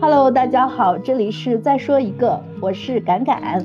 [0.00, 3.62] Hello，大家好，这里是再说一个，我是敢敢。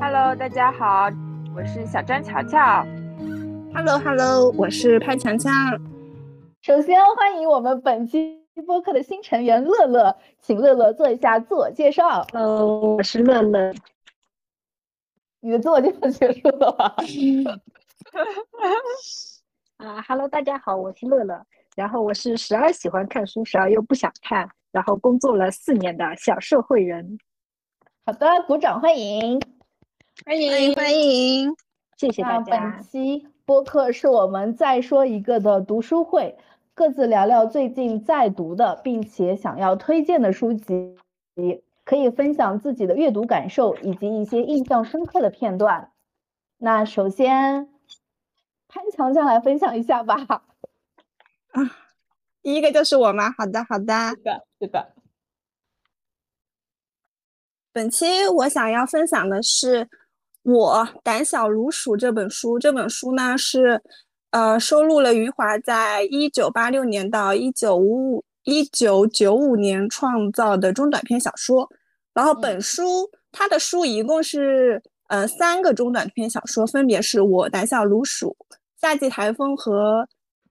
[0.00, 1.08] Hello，大家好，
[1.54, 2.84] 我是小张乔乔。
[3.72, 5.52] Hello，Hello，我是潘强强。
[6.60, 12.26] 首先欢迎我们本期播客的新成员乐乐，请乐乐做一下自我介绍。
[12.32, 13.72] Hello，我是乐乐。
[15.38, 16.96] 你的自我介绍结束了吧？
[19.78, 21.40] 啊，Hello，大家好，我是乐乐。
[21.76, 24.50] 然后我是时而喜欢看书，时而又不想看。
[24.74, 27.16] 然后工作了四年的小社会人，
[28.04, 29.40] 好的，鼓掌欢迎，
[30.26, 31.54] 欢迎欢迎，
[31.96, 32.72] 谢谢大家。
[32.72, 36.36] 本期播客是我们再说一个的读书会，
[36.74, 40.96] 各自聊聊最近在读的，并且想要推荐的书籍，
[41.84, 45.92] 可以分享自己的阅读感受以及一些印象深刻的片段。
[46.58, 47.68] 那首先，
[48.66, 50.16] 潘强强来分享一下吧。
[51.52, 51.83] 啊。
[52.44, 53.32] 第一个就是我吗？
[53.38, 54.92] 好的，好的，是的，是的。
[57.72, 59.86] 本期我想要分享的是
[60.42, 62.58] 《我胆小如鼠》这本书。
[62.58, 63.80] 这本书呢是，
[64.28, 71.72] 呃，收录了余华在一九八六年到一九五五一九九五年创造的中短篇小说。
[72.12, 78.36] 然后本书它的书一共是呃三个中短篇小说，分别是我胆小如鼠、
[78.78, 80.06] 夏季台风和。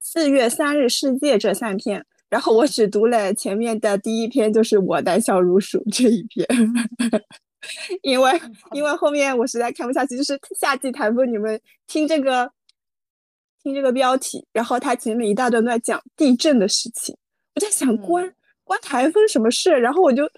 [0.06, 6.46] 四月三日世界这三篇，然后我只读了前面的第一篇，就是我胆小如鼠这一篇，
[8.04, 8.42] 因为
[8.74, 12.52] 因为后面我实在看不下去，就是夏季台风，你们听这个
[13.64, 17.16] 听这个标题，然后他前面一大段都在讲地震的事情，
[17.56, 18.30] 我在想关
[18.66, 20.30] 关台风什么事，然后我就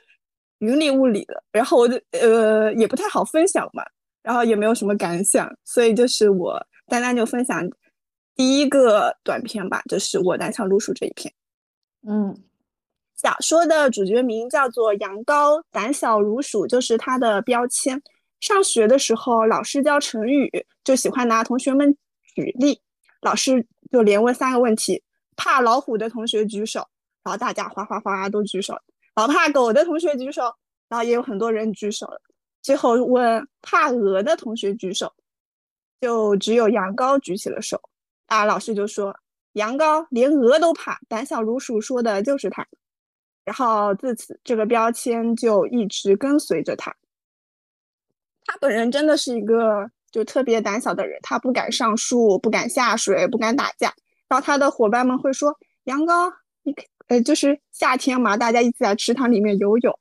[0.60, 3.84] 云里雾里的，然后我就呃也不太好分享嘛，
[4.22, 7.68] 然后也没有什么感想，所以就是我单单就分享。
[8.36, 11.34] 第一个短片吧，就是我胆小如鼠这一篇。
[12.08, 12.38] 嗯，
[13.16, 18.02] 小说的主角名叫做杨高，胆小如鼠就是他的标签。
[18.42, 20.52] 上学的时候，老师教成语，
[20.84, 21.98] 就喜欢拿同学们
[22.36, 22.80] 举例。
[23.22, 25.02] 老师就连问三个问题：
[25.36, 26.86] 怕老虎的同学举手，
[27.24, 28.76] 然后大家哗哗哗都举手；
[29.16, 30.54] 然后怕狗的同学举手，
[30.90, 32.22] 然后也有很多人举手了。
[32.62, 35.12] 最后问怕鹅的同学举手，
[36.02, 37.82] 就只有羊羔举起了手。
[38.36, 38.46] 啊！
[38.46, 39.16] 老师就说
[39.54, 42.66] 羊羔连鹅都怕，胆小如鼠，说的就是他。
[43.44, 46.94] 然后自此这个标签就一直跟随着他。
[48.46, 53.94] 他本人真的是一个就特别胆小的人，他不敢上树，不敢下水，不敢打架。
[54.28, 56.74] 然后他的伙伴们会说：“羊羔，你
[57.08, 59.94] 呃，就是夏天嘛，大家一起在池塘里面游泳，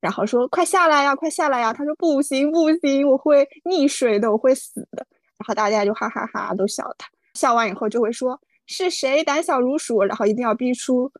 [0.00, 7.08] 然后说快下来呀，快下来呀。”他说：“不行不行，我会溺水的，我会死的。”然后大家就哈哈哈都笑他。
[7.40, 11.10] 笑完以后就会说是谁胆小如鼠，然后一定要逼出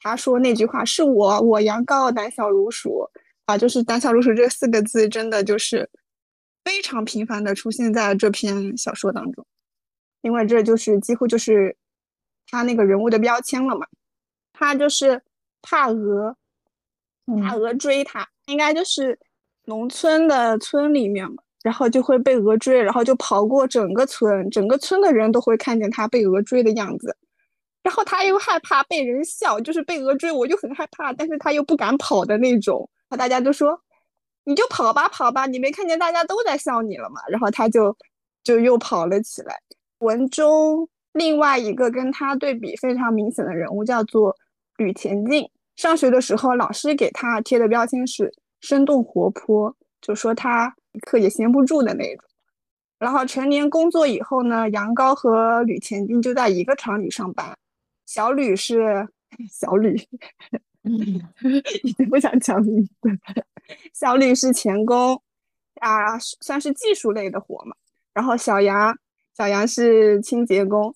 [0.00, 3.08] 他说那句话是我，我杨高胆小如鼠。
[3.46, 5.90] 啊，就是胆小如鼠这四个字真的就是
[6.62, 9.44] 非常频繁的出现在这篇小说当中，
[10.22, 11.76] 因为这就是几乎就是
[12.46, 13.86] 他那个人物的标签了嘛，
[14.52, 15.20] 他就是
[15.62, 16.36] 怕鹅，
[17.42, 19.18] 怕鹅追他，应该就是
[19.64, 21.42] 农村的村里面嘛。
[21.62, 27.16] 然后就会被鹅追，然后就跑过整个村，整个村的人都会看见他被鹅追的样子。
[27.82, 32.88] 然后他又害怕被人笑，就是被鹅追，我就很害怕，但是他又不敢跑的那种。
[33.08, 33.78] 然后大家都说
[34.44, 37.96] ：“你就跑吧，跑吧，你没看见大家都在笑你了吗？”然后他就
[38.44, 39.56] 就又跑了起来。
[40.00, 44.34] 文中另外一个跟他对比非常明显的人物叫做
[44.76, 45.48] 吕前进。
[45.76, 50.74] 上学的时候，老师给他贴的标签是生动活泼，就说他。
[51.02, 52.24] 课也闲不住的那种，
[52.98, 57.56] 然后成年工作以后呢，杨高和吕前进就在一个厂里上班。
[58.06, 59.08] 小吕是
[59.50, 59.94] 小吕，
[61.84, 62.92] 已经不想讲名字。
[63.94, 65.22] 小吕是钳工
[65.80, 67.76] 啊，算是技术类的活嘛。
[68.12, 68.96] 然后小杨，
[69.36, 70.94] 小杨是清洁工。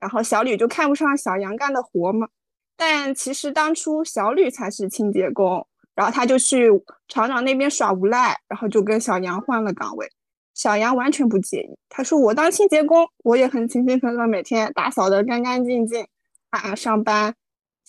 [0.00, 2.26] 然后小吕就看不上小杨干的活嘛，
[2.74, 5.66] 但其实当初小吕才是清洁工。
[6.00, 6.70] 然后他就去
[7.08, 10.08] 厂长那边耍无赖，然后就跟小杨换了岗位。
[10.54, 16.06] 小杨完全不介意，他说：“我当清洁工，我也很勤勤恳恳，每天打扫的干干净净，
[16.48, 17.34] 啊，上班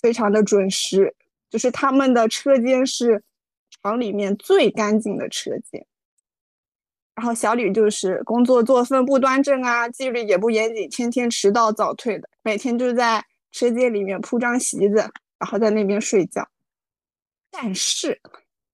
[0.02, 1.16] 非常的准时。
[1.50, 3.24] 就是他们的车间是
[3.82, 5.86] 厂里面最干净的车间。
[7.16, 13.24] 然后小吕就是工作作风不端正啊，纪律也不严谨，天天迟到早退的，每天就在
[13.54, 14.98] 车间里面铺张席子，
[15.40, 16.46] 然后在那边睡觉。”
[17.52, 18.20] 但是，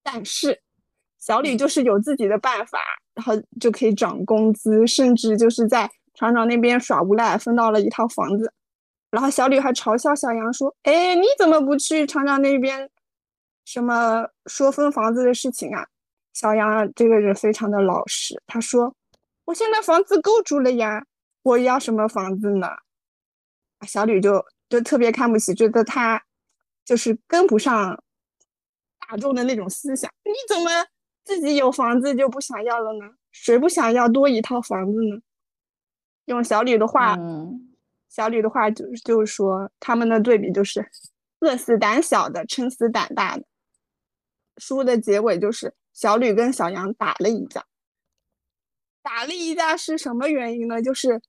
[0.04, 0.62] 但是，
[1.20, 2.80] 小李就是有自己的办法，
[3.16, 8.54] 然后就可以涨工资，甚至就是在厂长那边耍无赖，分到了一套房子。
[9.10, 12.90] 然后小李还嘲笑小杨说：“哎，你怎么不去厂长那边
[13.66, 15.86] 什么说分房子的事情啊？
[16.34, 18.94] 小杨这个人非常的老实，他说
[19.46, 21.04] ：“我现在房子够住了呀，
[21.42, 22.68] 我要什么房子呢？”
[23.88, 26.22] 小吕就就特别看不起，觉得他
[26.86, 27.98] 就是跟不上
[29.08, 30.12] 大众的那种思想。
[30.24, 30.70] 你怎么
[31.24, 33.06] 自己有房子就不想要了呢？
[33.32, 35.18] 谁不想要多一套房子呢？
[36.26, 37.18] 用小吕的话，
[38.10, 40.86] 小吕的话就就是说，他们的对比就是
[41.40, 43.44] 饿死胆小的，撑死胆大的。
[44.58, 47.66] 书的结尾就是小吕跟小杨打了一架，
[49.02, 50.82] 打了一架是什么原因呢？
[50.82, 51.22] 就是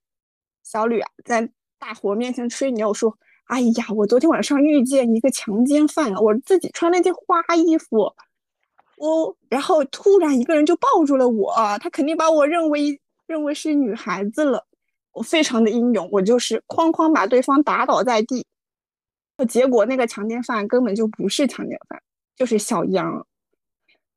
[0.64, 1.48] 小吕啊在
[1.78, 8.12] 大伙面前吹牛说：“哎呀，我昨天晚上遇见一个强奸犯啊，我自己穿了件花衣服，
[8.98, 14.64] 我然后突然一个人就抱住了我，他肯定把我认为认为是女孩子了。
[15.12, 18.46] 我非常的英勇，我就是哐哐把对方打倒在地，
[19.48, 22.00] 结果那个强奸犯根本就不是强奸犯。”
[22.36, 23.26] 就是小杨，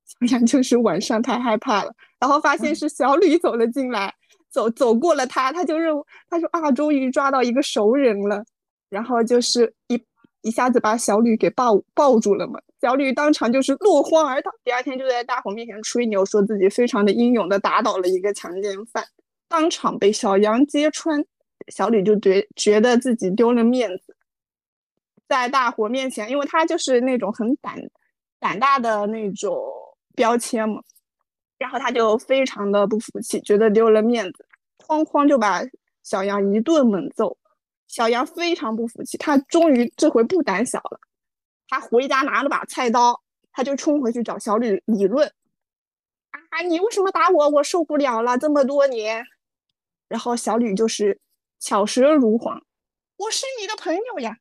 [0.06, 4.14] 小杨就是晚上太害怕了，然后发现是小吕走了进来，
[4.52, 8.44] 走走过了他，他就认为他说啊，终于抓到一个熟人了，
[8.92, 10.00] 然后就是一
[10.44, 19.04] 一下子把小吕给抱抱住了嘛，小吕当场就是落荒而逃，第二天就在大伙面前吹牛，说自己非常的英勇的打倒了一个强奸犯，
[19.48, 21.26] 当场被小杨揭穿，
[21.70, 24.16] 小吕就觉觉得自己丢了面子，
[25.28, 27.80] 在大伙面前，因为他就是那种很胆。
[28.40, 29.56] 胆大的那种
[30.16, 30.82] 标签嘛，
[31.60, 34.44] 然后他就非常的不服气，觉得丢了面子，
[34.80, 35.62] 哐哐就把
[36.02, 37.38] 小杨一顿猛揍。
[37.92, 40.98] 小杨非常不服气，他终于这回不胆小了，
[41.68, 43.22] 他回家拿了把菜刀，
[43.52, 45.30] 他就冲回去找小吕理论。
[46.52, 47.50] 啊，你为什么打我？
[47.50, 49.26] 我受不了了，这么多年。
[50.08, 51.20] 然后小吕就是
[51.60, 52.64] 巧舌如簧，
[53.18, 54.38] 我是你的朋友呀，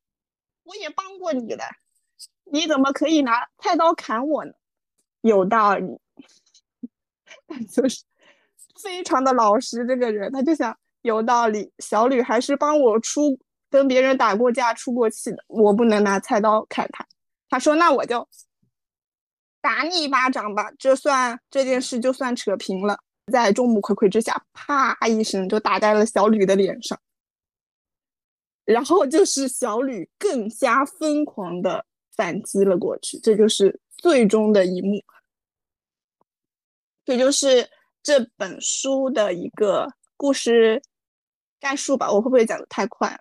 [0.63, 1.65] 我也帮过你的。
[2.45, 4.53] 你怎么可以拿菜刀砍我呢？
[5.23, 5.99] 有道理，
[7.69, 8.05] 就是
[8.81, 9.85] 非常的老实。
[9.85, 11.73] 这个人他就想有道理。
[11.79, 13.39] 小吕还是帮我出
[13.69, 17.07] 跟别人打过架、出过气的，我不能拿菜刀砍他。
[17.49, 18.27] 他说：“那我就
[19.61, 22.99] 打你一巴掌吧，这算这件事就算扯平了。”
[23.31, 26.99] 在众目睽睽之下，啪一声就打在了小吕的脸上，
[28.65, 31.85] 然后就是小吕更加疯狂的。
[32.17, 35.03] 反击了过去，这就是最终的一幕。
[37.03, 37.67] 这就是
[38.03, 40.83] 这本书的一个故事
[41.61, 42.11] 概述吧。
[42.11, 43.21] 我会不会讲的太快？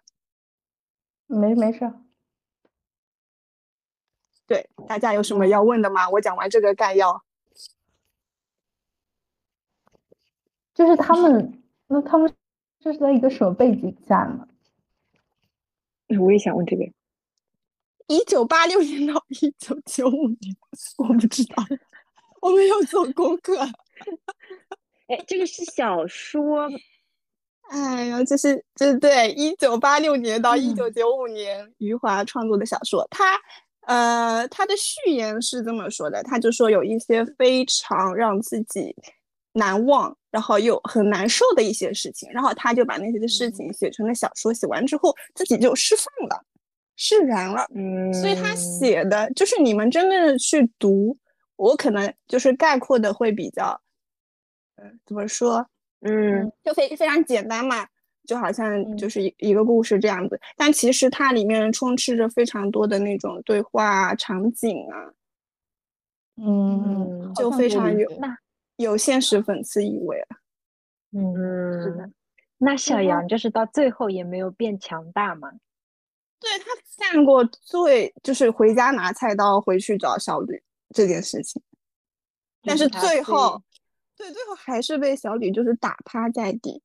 [1.27, 1.93] 没没事。
[4.47, 6.09] 对，大家有什么要问的吗？
[6.09, 7.23] 我讲完这个概要，
[10.73, 12.33] 就是他们，那他们
[12.79, 14.47] 这是在一个什么背景下呢？
[16.19, 16.83] 我也想问这个。
[18.07, 20.57] 一九八六年到一九九五年，
[20.97, 21.63] 我不知道，
[22.41, 23.55] 我没有做功课。
[25.05, 26.67] 哎，这个是小说。
[27.69, 33.07] 哎呀，这是这对一九八六年到一九九五年余华创作的小说。
[33.09, 33.39] 他
[33.81, 38.95] 呃，他的序言是这么说的，他就说有一些非常让自己
[39.53, 44.53] 难忘，然后又很难受的一些事情，然后他就把那些的事情写成了小说。
[44.53, 46.43] 写完之后，自己就释放了。
[46.95, 51.17] 释然了，嗯，所以他写的就是你们真正的去读，
[51.55, 53.79] 我可能就是概括的会比较，
[54.75, 55.65] 嗯，怎么说，
[56.01, 57.87] 嗯，就非非常简单嘛，
[58.25, 65.13] 就好像就是一一个故事这样子，但其实它里面充斥着非常多的那种对话场景啊，
[66.37, 68.09] 嗯，就非常有
[68.77, 70.37] 有现实讽刺意味了，
[71.11, 72.09] 嗯，是的，
[72.57, 75.51] 那小杨就是到最后也没有变强大吗？
[76.39, 80.63] 对他干过最就是回家拿菜刀回去找小吕
[80.95, 81.61] 这件事情，
[82.63, 83.61] 但是最后，
[84.19, 86.83] 对最后还是被小吕就是打趴在地。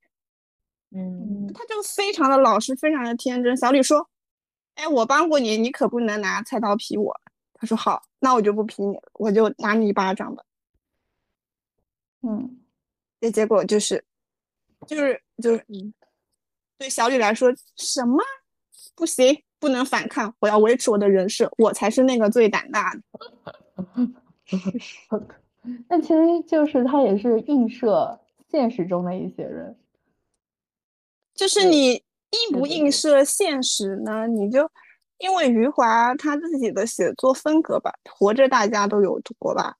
[0.93, 3.57] 嗯，他就非常的老实，非常的天真。
[3.57, 4.09] 小吕说
[4.77, 7.21] ：“哎，我帮过你，你可不能拿菜刀劈我。”
[7.55, 10.45] 他说：“好，那我就不劈你了，我就打你一巴掌吧。”
[12.23, 12.61] 嗯，
[13.21, 14.05] 这结果就是，
[14.87, 15.93] 就是就是，嗯，
[16.79, 18.23] 对小吕来说什么？
[18.95, 23.03] 不行，不能反抗，我要维持我的人设，我才是那个最胆大的。
[25.89, 29.77] 那其实就是他也是映射现实中的一些人，
[31.35, 34.27] 就是你映不映射现实呢？
[34.27, 34.71] 你就
[35.19, 39.77] 因为余华他自己的写作风格吧，《活着》大家都有读过吧？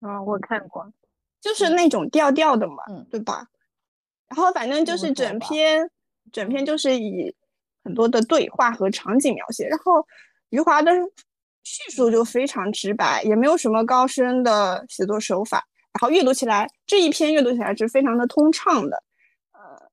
[0.00, 0.92] 啊，我看过，
[1.40, 3.48] 就是那种调调的嘛，对吧？
[4.28, 5.90] 然后反正就是整篇，
[6.32, 7.34] 整篇就是以。
[7.84, 10.04] 很多的对话和场景描写，然后
[10.48, 10.90] 余华的
[11.66, 19.02] 叙述就非常直白，也没有什么高深的写作手法，然后阅读起来这一篇阅读起来是非常的通畅的，
[19.50, 19.90] 呃，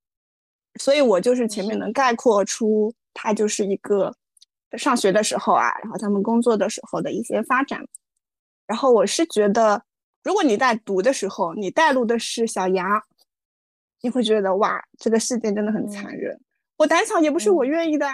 [0.80, 4.16] 所以我就是前面能概括出他就是一个
[4.78, 7.84] 上学的时候啊，然后他们工作的时候的一些发展，
[8.68, 9.84] 然后我是觉得，
[10.24, 12.86] 如果你在读的时候，你带入的是小杨，
[14.02, 16.40] 你会觉得哇，这个世界真的很残忍，
[16.78, 18.14] 我胆小也不是我愿意的啊。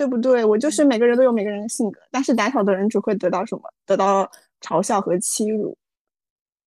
[0.00, 0.42] 对不对？
[0.42, 3.62] 我就是每个人都有每个人的性格，但是胆小的人只会得到什么？
[3.84, 4.26] 得到
[4.62, 5.76] 嘲笑和欺辱。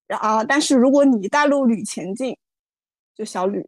[0.05, 2.37] 然后，但是如果你带入吕前进，
[3.15, 3.67] 就小吕，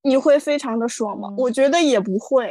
[0.00, 1.34] 你会非常的爽吗？
[1.36, 2.50] 我觉得也不会，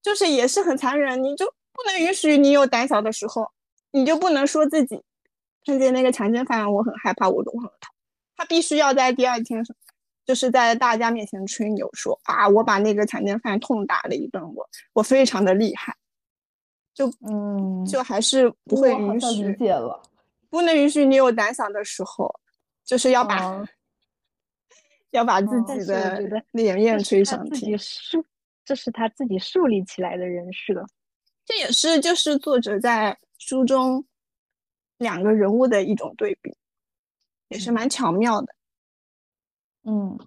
[0.00, 1.22] 就是也是很残忍。
[1.22, 3.46] 你就不能允许你有胆小的时候，
[3.90, 4.98] 你就不能说自己
[5.66, 7.90] 看见那个强奸犯，我很害怕，我融化了他。
[8.34, 9.62] 他必须要在第二天
[10.26, 15.96] 就是在大家面前吹牛说啊，我把那个强奸犯痛打了一顿，我我非常的厉害，
[16.92, 20.02] 就嗯，就还是不会允许，理解了，
[20.50, 22.34] 不能允许你有胆小的时候，
[22.84, 23.64] 就是要把
[25.10, 28.24] 要把自己的脸面吹上天，树，
[28.64, 30.84] 这是他自己树立起来的人设，
[31.44, 34.04] 这也是就是作者在书中
[34.98, 36.52] 两个人物的一种对比，
[37.48, 38.55] 也是蛮巧妙的。
[39.88, 40.18] 嗯，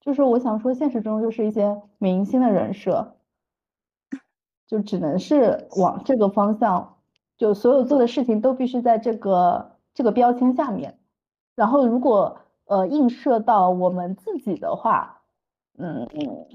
[0.00, 3.16] 就是我想说，现实中就是一些明星的人设，
[4.66, 6.96] 就只能是往这个方向，
[7.36, 10.98] 就所有做的事情都必须在这个这个标签下面。
[11.54, 15.22] 然后，如果呃映射到我们自己的话，
[15.78, 16.48] 嗯嗯，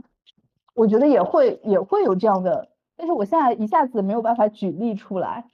[0.73, 2.67] 我觉得也会也会有这样的，
[2.97, 5.45] 但是我现在一下子没有办法举例出来。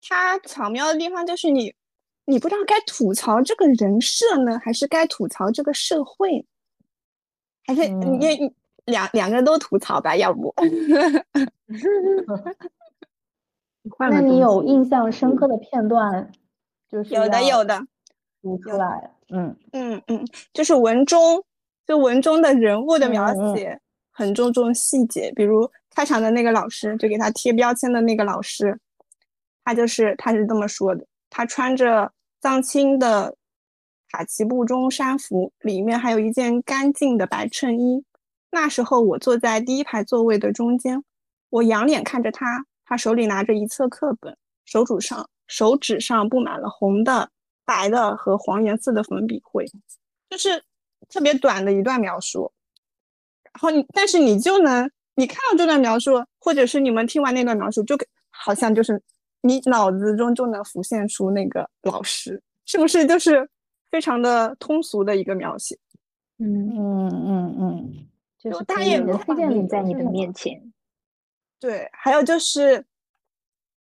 [0.00, 1.74] 它巧妙的地方就是你。
[2.28, 6.44] 你不知道该吐槽这个人设呢，还是该吐槽这个社会，
[7.64, 8.18] 还是你
[8.84, 10.14] 两两个都吐槽吧？
[10.14, 10.54] 要不？
[14.10, 16.30] 那你有印象深刻的片段？
[16.90, 17.80] 就是有的，有的，
[18.42, 19.10] 读出来。
[19.30, 21.42] 嗯嗯嗯，就是文中，
[21.86, 23.80] 就文中的人物的描写
[24.10, 28.78] 很注重细节，比如开场的那个老师，就给他贴标签的那个老师，
[29.64, 32.12] 他就是他是这么说的，他穿着。
[32.40, 33.36] 藏青的
[34.10, 38.04] 卡其布中山服，里面还有一件干净的白衬衣。
[38.50, 41.02] 那时候我坐在第一排座位的中间，
[41.50, 47.28] 我仰脸看着他，他手里拿着一册课本，手指上手指上布满了红的、
[47.64, 49.66] 白的和黄颜色的粉笔灰，
[50.30, 50.62] 就是
[51.08, 52.52] 特别短的一段描述。
[53.44, 57.96] 然后你，但是你就能，你看到这段描述，或者是你们听完那段描述，就
[58.30, 59.02] 好像就是。
[59.42, 63.48] 你脑子中就能浮现出那个老师，是不是就是
[63.90, 65.78] 非常的通俗的一个描写？
[66.38, 70.72] 嗯嗯嗯嗯，就是他也画面在你的面前。
[71.60, 72.84] 对，还有就是，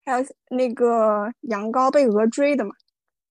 [0.05, 2.75] 还有那个羊羔被鹅追的嘛，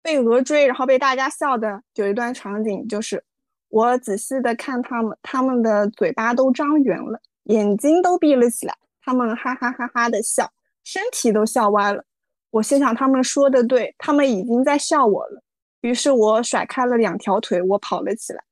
[0.03, 3.23] 被鹅追，然后被大家笑的，有一段场景就是
[3.69, 10.53] 我仔细的看他们，他们的嘴巴都张圆了，眼睛都闭了起来，他们哈哈哈哈的笑。
[10.87, 12.05] 身体都笑歪了，
[12.51, 15.43] 我心想他们说的对，他们已经在笑我了。
[15.81, 18.45] 于是我甩开了两条腿，我跑了起来。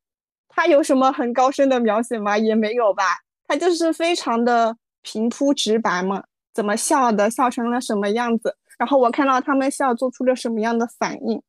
[0.49, 2.37] 他有什么很高深的描写吗？
[2.37, 6.25] 也没有吧，他就是非常的平铺直白嘛。
[6.53, 11.41] 怎么笑的，笑成了什么样子，然后我看到他们笑，做出了什么样的反应，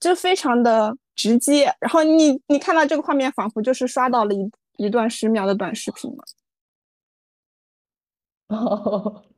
[0.00, 1.72] 就非常的直接。
[1.78, 6.24] 然后你你看到这个画面，仿佛就是刷到了一一段十秒的短视频嘛。
[8.48, 9.22] 哦。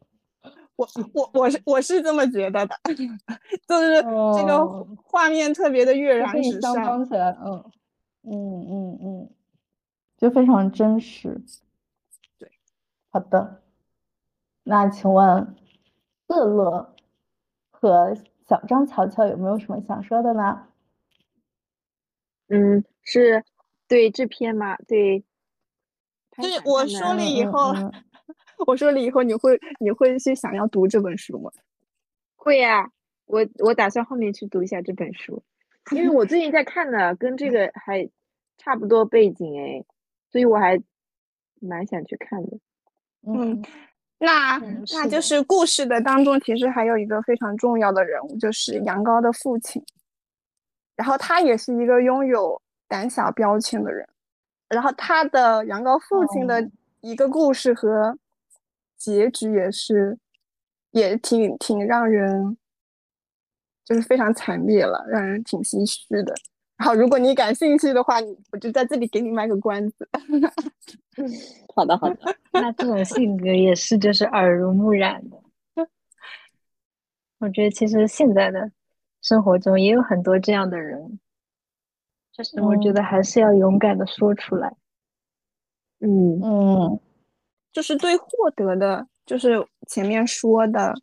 [0.76, 2.74] 我我我是我是这么觉得的，
[3.68, 4.66] 就是这个
[5.02, 7.64] 画面特别的跃然纸上，起来，嗯
[8.22, 9.30] 嗯嗯嗯，
[10.16, 11.40] 就非常真实。
[12.38, 12.50] 对，
[13.10, 13.62] 好的，
[14.64, 15.54] 那请问
[16.26, 16.94] 乐乐
[17.70, 18.16] 和
[18.48, 20.66] 小张乔乔有没有什么想说的呢？
[22.48, 23.44] 嗯，是
[23.86, 24.76] 对这篇吗？
[24.88, 25.24] 对，
[26.36, 27.72] 对我说了以后。
[28.66, 31.50] 我说了以后，你会你会去想要读这本书吗？
[32.36, 32.90] 会呀，
[33.26, 35.42] 我我打算后面去读一下这本书，
[35.92, 38.08] 因为我最近在看的，跟这个还
[38.58, 39.84] 差不多背景哎，
[40.30, 40.78] 所以我还
[41.60, 42.58] 蛮想去看的。
[43.26, 43.62] 嗯，
[44.18, 44.58] 那
[44.92, 49.82] 那就是故事的当中，其实还有一个非常重要的人物，就是杨高的父亲，
[50.96, 54.06] 然后他也是一个拥有胆小标签的人，
[54.68, 58.18] 然后他的杨高父亲的一个故事和。
[59.12, 60.18] 结局也是，
[60.92, 62.56] 也挺挺让人，
[63.84, 66.34] 就是非常惨烈了，让人挺唏嘘的。
[66.76, 70.08] 然后，如果你感兴趣的话，你我就在这里给你卖个关子。
[71.74, 72.36] 好的，好的。
[72.52, 75.40] 那这种性格也是，就是耳濡目染的。
[77.38, 78.70] 我觉得其实现在的
[79.22, 81.20] 生活中也有很多这样的人，
[82.32, 84.74] 就是我觉得还是要勇敢的说出来。
[86.00, 87.00] 嗯嗯
[87.74, 90.94] 就是对获得的，就是前面说的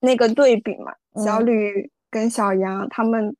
[0.00, 3.36] 那个对比嘛，小嗯吕跟小杨他们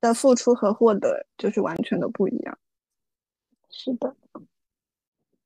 [0.00, 2.58] 的付出和获得就是完全的不一样。
[3.68, 4.16] 是的，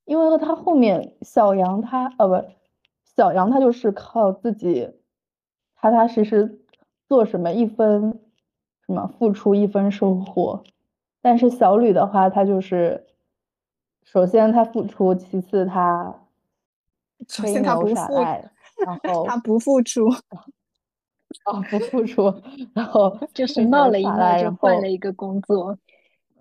[0.04, 2.52] 因为他后面小杨他呃不，
[3.16, 4.88] 小杨他就是靠自己
[5.74, 6.60] 踏踏实实
[7.08, 8.20] 做什么一分
[8.86, 10.62] 什么付出一分收获，
[11.20, 13.08] 但是小吕的话，他就是
[14.04, 16.14] 首先他付出，其次他
[17.28, 20.08] 吹首先他牛不付，然 后他不付出，
[21.46, 22.42] 哦不付出，
[22.74, 25.78] 然后 就是闹了一闹撒赖，然就换了一个工作。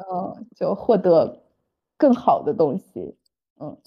[0.01, 1.41] 嗯就获得
[1.97, 3.17] 更好的东西，
[3.59, 3.77] 嗯，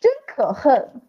[0.00, 1.00] 真可恨。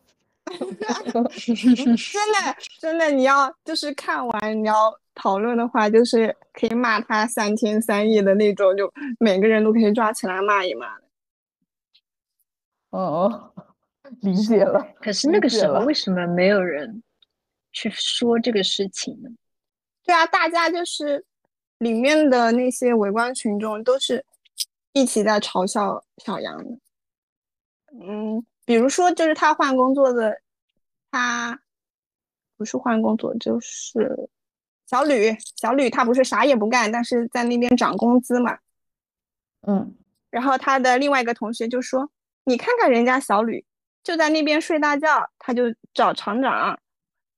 [0.45, 11.03] 真的真的，你要就是看完你要讨论的话，就是可以骂他三天三夜的那种，就每个人都可以抓起来骂一骂的。
[12.91, 13.51] 嗯，
[14.21, 14.81] 理解了。
[15.01, 17.03] 可是那个时候为什么没有人
[17.73, 19.29] 去说这个事情呢？
[20.05, 21.25] 对啊，大家就是
[21.79, 24.25] 里面的那些围观群众都是
[24.93, 26.79] 一起在嘲笑小杨的。
[28.01, 30.41] 嗯，比如说就是他换工作的，
[31.11, 31.59] 他
[32.57, 34.29] 不是换工作，就是
[34.89, 38.57] 小吕，小吕他不是啥也不干，但是在那边涨工资嘛。
[39.67, 39.95] 嗯
[40.31, 42.09] 然后他的另外一个同学就说
[42.45, 43.65] ：“你看看人家小吕，
[44.03, 46.79] 就在那边睡大觉，他就找厂长，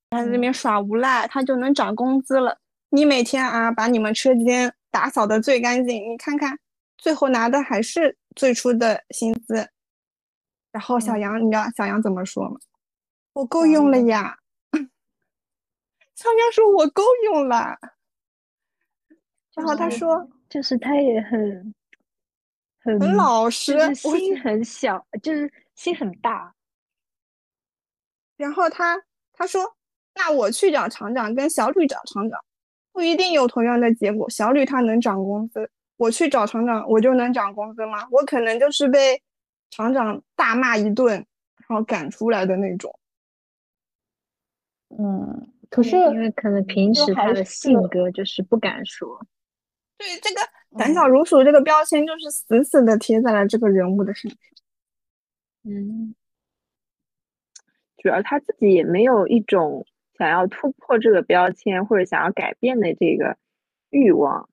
[0.09, 2.57] 他在那边耍无赖，他就能涨工资了。
[2.89, 6.59] 你每天啊把你们车间打扫的最干净，你看看，
[6.97, 9.67] 最后拿的还是最初的薪资。”
[10.71, 12.57] 然后小杨，你知道小杨怎么说吗？
[13.33, 14.37] 我够用了呀。
[16.21, 17.77] 小杨说：“我够用了。”
[19.55, 21.73] 然后他就是说就是他也很
[22.83, 26.53] 很很老实，就是心很小，就是心很大。
[28.37, 29.01] 然后他
[29.33, 29.75] 他说
[30.13, 32.39] ：“那我去找厂长，跟小吕找厂长，
[32.91, 34.29] 不一定有同样的结果。
[34.29, 38.07] 小吕他能涨工资，我去找厂长，我就能涨工资吗？
[38.11, 39.21] 我可能就是被
[39.71, 41.15] 厂长大骂一顿，
[41.67, 42.93] 然后赶出来的那种。
[44.97, 49.25] 嗯，可是因为可能平时他的性格就是不敢说。
[49.97, 50.41] 对这个
[50.77, 54.37] 胆小如鼠这个标签，就是死死的贴在了这个人物的身上。
[55.63, 56.13] 嗯，
[57.97, 59.85] 主要他自己也没有一种
[60.17, 63.37] 想要突破这个标签或者想要改变的这个
[63.91, 64.49] 欲望。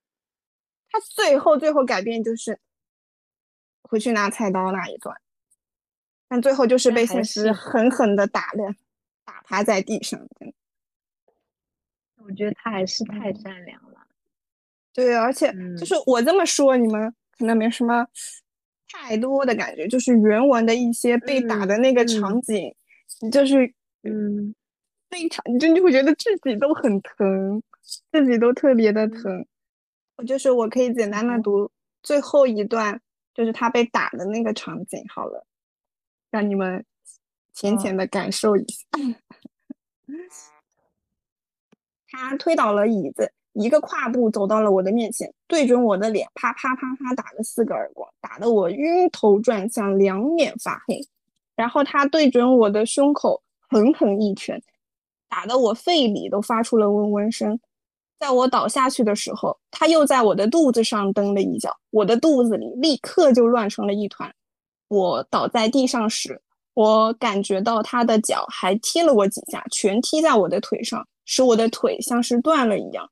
[0.91, 2.61] 他最后最后改变就是
[3.83, 5.17] 回去拿菜刀那一段，
[6.29, 8.75] 但最后就是被现实狠狠的打的
[9.25, 10.21] 打趴在地上。
[10.39, 10.55] 真的
[12.29, 14.07] 我觉得他还是太善良了。
[14.95, 15.77] 对，而且嗯。
[15.77, 18.07] 就是我这么说，你们可能没什么
[18.89, 22.43] 太多的感觉，就是原文的一些被打的那个场嗯。
[22.43, 22.75] 景，
[23.33, 23.67] 就是
[24.03, 24.55] 嗯。
[25.11, 27.63] 非常，你就你会觉得自己都很疼，
[28.13, 29.47] 自己都特别的疼。
[30.17, 31.43] 我就是我可以简单的嗯。
[31.43, 31.71] 读
[32.03, 33.01] 最后一段，
[33.35, 35.47] 就是他被打的那个场景好了，
[36.31, 36.85] 让你们
[37.55, 37.79] 浅嗯。
[37.79, 38.85] 浅的感受一下。
[42.11, 51.01] 他推倒了椅子，一个跨步走到了我的面前，对准我的脸，啪啪啪啪打了四个耳光，打得我晕头转向，两眼发黑。
[51.55, 54.63] 然后他对准我的胸口狠狠一拳，
[55.29, 57.59] 打得我肺里都发出了嗡嗡声。
[58.19, 64.33] 在我倒下去的时候，他又在我的肚子上蹬了一脚，我的肚子里立刻就乱成了一团。
[64.89, 66.41] 我倒在地上时，
[66.75, 73.11] 我感觉到他的脚还踢了我几下，全踢在我的腿上，使我的腿像是断了一样。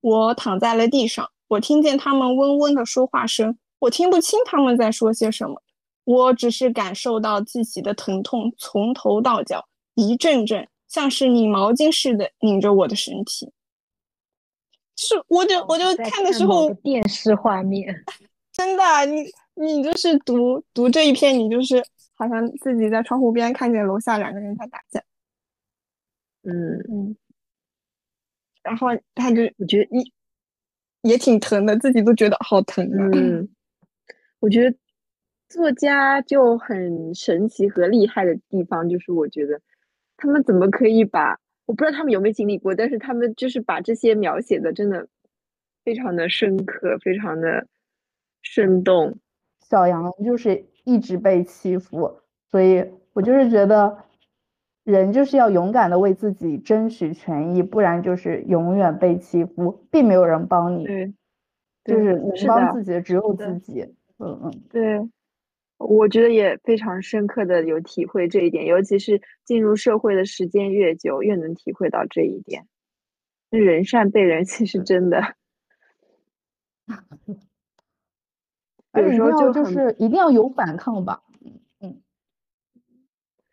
[0.00, 5.62] 我躺在了地上，我听见他们嗡嗡的说话声，我听不清他们在说些什么，
[6.04, 13.52] 我只是感受到自己的疼痛从头到脚一阵阵，像是拧毛巾似的拧着我的身体。
[14.96, 17.94] 就是我就我就看的时候，电视画面，
[18.50, 21.84] 真的，你你就是读读这一篇，你就是
[22.14, 25.00] 好像自己在窗户边看见楼下两个人在打架，
[26.42, 27.16] 嗯，嗯，
[28.62, 30.12] 然后他就我觉得一
[31.02, 33.10] 也挺疼的，自己都觉得好疼啊。
[33.14, 33.48] 嗯，
[34.40, 34.76] 我觉得
[35.48, 39.60] 作家就很神奇和厉害的地方，就是我觉得
[40.16, 45.08] 他们怎么可以把我不知道他们有没有经历过，但是他们就是把这些描写的真的
[45.84, 47.66] 非常的深刻，非常的
[48.42, 49.18] 生动。
[49.60, 52.20] 小杨就是一直被欺负，
[52.50, 54.04] 所以我就是觉得
[54.84, 60.84] 人就是要勇敢的为自己争取权益，不然就是永远被欺负，并没有人帮你。
[60.84, 61.12] 对，
[61.84, 63.82] 就是能帮自己的只有自己。
[64.18, 65.00] 嗯嗯，对，
[65.78, 72.66] 我觉得也非常深刻的有体会这一点，尤其是进入社会的时间越久，越能体会到这一点。
[73.50, 75.20] 人善被人欺是真的，
[78.94, 81.20] 有时候而且一定要就是一定要有反抗吧。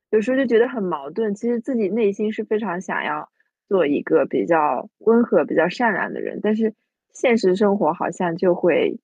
[0.09, 1.33] 有时候就觉得很矛盾。
[1.35, 3.29] 其实自己内心是非常想要
[3.67, 6.73] 做一个比较温和、比较善良的人，但是
[7.13, 8.99] 现实生活好像就会，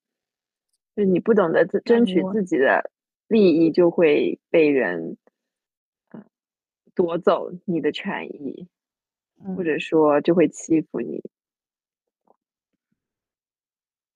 [0.94, 2.90] 就是你不懂得自争取自己的
[3.28, 5.16] 利益，就会被人
[6.12, 6.24] 嗯
[6.94, 8.66] 夺走你的权益，
[9.38, 11.22] 或嗯，者说就会欺负你。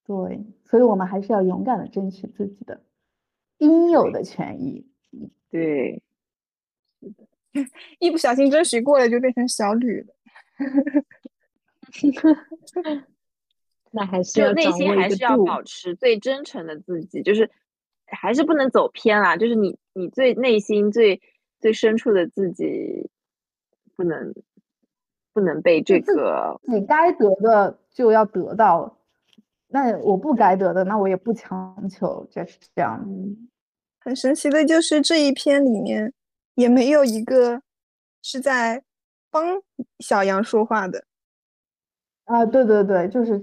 [0.04, 2.82] 对，所以我们还是要勇敢的争取自己的
[3.58, 4.84] 应有的权益。
[5.50, 6.02] 对，
[7.98, 10.06] 一不小心争取过了，就变成小吕了。
[13.92, 15.36] 那还是就内要掌握一心还是要。
[15.44, 17.50] 保持最真诚的自己，就是
[18.06, 19.36] 还是不能走偏啦。
[19.36, 21.20] 就是你你最内心最
[21.60, 23.10] 最深处的自己，
[23.96, 24.32] 不能
[25.32, 28.98] 不能被这个你该得的就要得到，
[29.66, 33.02] 那我不该得的，那我也不强求，就是这样。
[33.04, 33.48] 嗯
[34.02, 36.14] 很神奇的就是这一篇里面
[36.54, 37.62] 也没有一个
[38.22, 38.82] 是在
[39.30, 39.62] 帮
[39.98, 41.04] 小杨说话的。
[42.24, 43.42] 啊，对对对，就是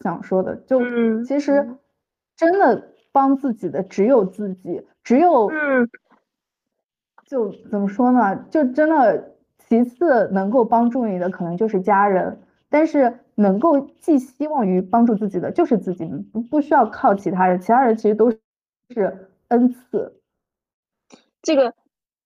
[0.00, 1.76] 想说的，就嗯其实
[2.36, 5.88] 真的帮自己的只有自己，只有嗯
[7.26, 8.36] 就怎么说呢？
[8.50, 18.30] 就真的其次能够帮助你的可能就是家人，但是能够寄希望于帮助自己的就是自己，不不需要靠其他人，其他人其实都
[18.90, 20.20] 是恩赐。
[21.42, 21.74] 这个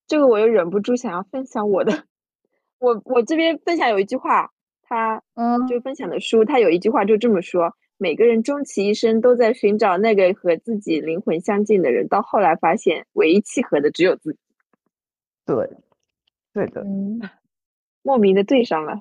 [0.07, 2.05] 这个我又忍不住想要分享我的，
[2.79, 4.51] 我我这边分享有一句话，
[4.83, 14.39] 他嗯，就分享的书，他有一句话就这么说：每个人终其一生都在寻找那个和自己灵魂相近的人，到后来发现唯一契合的只有自己，
[15.45, 15.71] 对，
[16.53, 17.21] 对的，嗯，
[18.03, 19.01] 莫名的对上了，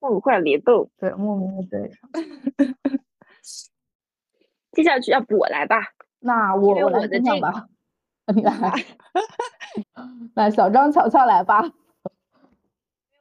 [0.00, 0.90] 梦幻联动。
[0.98, 2.10] 对，莫名的对上。
[4.72, 5.76] 接下去要不我来吧，
[6.18, 7.66] 那我为我的这分享吧，
[8.34, 8.72] 你来，
[10.34, 11.62] 那小张乔乔来吧。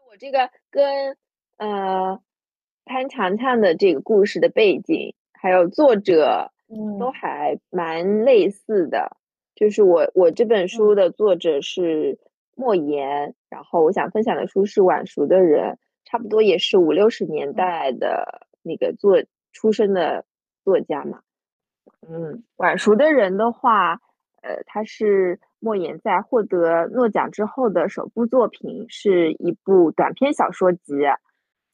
[0.10, 1.15] 我这个跟
[1.58, 2.20] 呃
[2.86, 6.52] 潘长强的这个故事的背景，还有作者
[7.00, 9.15] 都嗯还蛮类似的。
[9.54, 12.18] 就是我我这本书的作者是
[12.56, 20.26] 莫言，然后我想分享的书是晚熟的人，差不多也是五六十年代的那个作出生的
[20.63, 21.22] 作家嘛。
[22.08, 24.02] 嗯，晚熟的人的话，
[24.45, 30.93] 呃，他是莫言在获得诺奖之后的首部作品，是一部短篇小说集。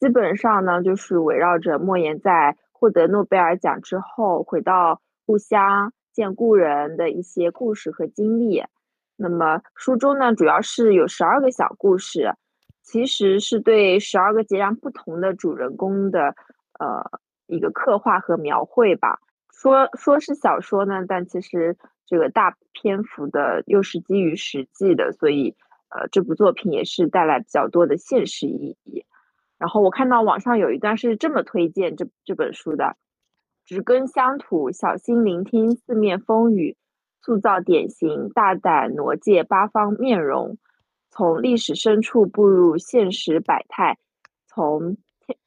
[0.00, 8.64] 基本上呢，就是围绕着莫言在获得诺贝尔奖之后回到故乡见故人的一些故事和经历。
[9.16, 12.32] 那么书中呢，主要是有十二个小故事，
[12.82, 16.34] 其实是对十二个截然不同的主人公的
[16.80, 17.04] 呃
[17.46, 19.18] 一个刻画和描绘吧。
[19.52, 21.76] 说说是小说呢，但其实
[22.12, 25.56] 这个大篇幅的又是基于实际的，所以
[25.88, 29.06] 呃这部作品也是带来比较多的现实意义。
[29.56, 32.98] 然后我看到网上有一段是这么推荐这这本书的：
[33.64, 36.76] 植根乡土，小心聆听四面风雨，
[37.22, 40.58] 塑造典型，大胆挪借八方面容，
[41.08, 43.96] 从历史深处步入现实百态，
[44.46, 45.38] 从天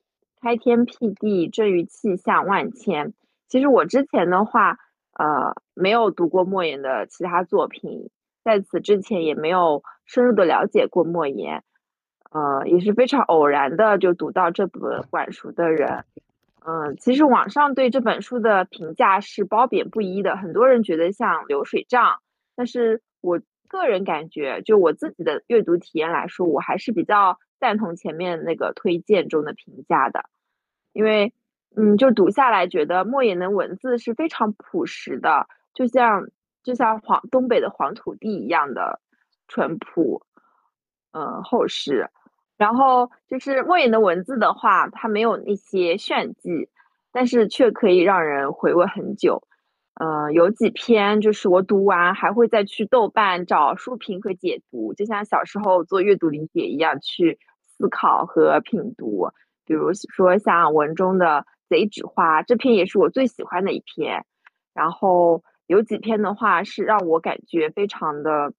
[0.41, 3.13] 开天辟地，臻于气象万千。
[3.47, 4.79] 其实我之前的话，
[5.13, 8.09] 呃，没有读过莫言的其他作品，
[8.43, 11.63] 在此之前也没有深入的了解过莫言，
[12.31, 15.87] 呃，也是非常偶然的就读到这本《晚熟的人》。
[16.65, 22.21] 嗯，其实网上对这本书的评价是褒贬不一的，很多人觉得像流水账，
[22.55, 30.23] 但是我个人感觉，就我自己的阅读体验来说，我还是比较赞同前面那个推荐中的评价的，
[30.93, 31.33] 因为。
[31.77, 36.27] 嗯，就读下来，觉得莫言的文字是非常朴实的，就像
[36.63, 38.99] 就像黄东北的黄土地一样的
[39.47, 40.23] 淳朴，
[41.11, 42.09] 嗯，厚实。
[42.57, 46.69] 然后就是莫言的文字的话，它没有那些炫技，
[47.11, 49.43] 但是却可以让人回味很久。
[49.93, 59.29] 呃，有几篇就是我读完还会再去豆瓣找书评和解读，就像小时候做阅读理解一样去思考和品读。
[59.65, 61.45] 比如说像文中的。
[61.67, 64.23] 贼纸花这篇也是我最喜欢的一篇，
[64.75, 68.53] 然后有几篇的话是让我感觉非常的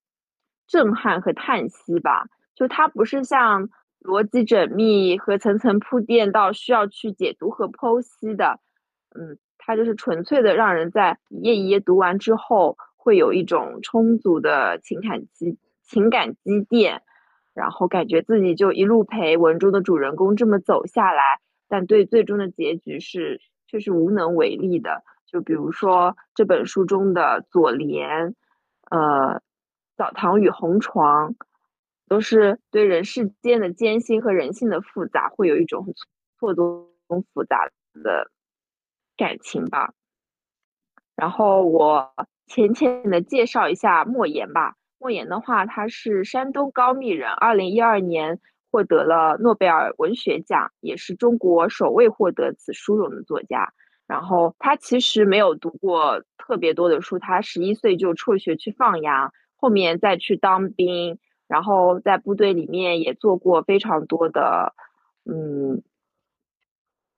[0.67, 2.27] 震撼和叹息吧。
[2.55, 3.69] 就它不是像
[4.01, 8.61] 逻辑缜密和层层铺垫到需要去解读和剖析的，
[9.15, 17.03] 嗯，它就是纯粹的让人在一页一页读完之后，会有一种充足的情感积情感积淀，
[17.55, 25.03] 然后感觉自己就一路陪文中的主人公这么走下来，但对最终的结局是却是无能为力的。
[25.27, 28.35] 就比如说这本书中的左联，
[28.91, 29.43] 呃，
[29.97, 31.35] 澡堂与红床。
[32.09, 35.93] 都是对人世间的艰辛和人性的复杂，会有一种
[36.39, 36.87] 错综
[37.35, 38.31] 复杂的
[39.17, 39.93] 感情吧。
[41.17, 42.15] 然后我
[42.47, 44.77] 浅浅的介绍一下莫言吧。
[45.01, 48.39] 莫言的话，他是山东高密人，二零一二年
[48.71, 53.73] 获得了诺贝尔文学奖，也是中国首位获得此殊荣的作家。
[54.07, 61.19] 然后他其实没有读过特别多的书，他十一岁就辍学去放羊，后面再去当兵。
[61.49, 64.75] 然后在部队里面也做过非常多的，
[65.25, 65.83] 嗯，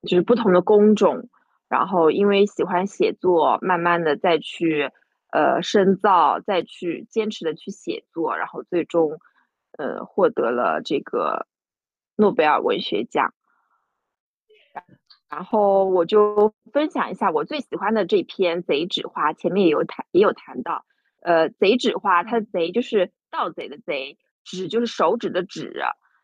[0.03, 1.31] 就是不同的工种。
[1.69, 4.91] 然后因为喜欢写作，慢慢的再去
[5.31, 9.19] 呃深造，再去坚持的去写作，然后最终
[9.79, 11.47] 呃获得了这个
[12.17, 13.33] 诺贝尔文学奖。
[15.31, 20.85] 然后我就分享一下我最喜欢的这篇《贼纸花》，前面也有谈也有谈到，
[21.21, 23.13] 呃，贼纸花，它的贼就是。
[23.31, 25.71] 盗贼的贼，纸就是手指的指，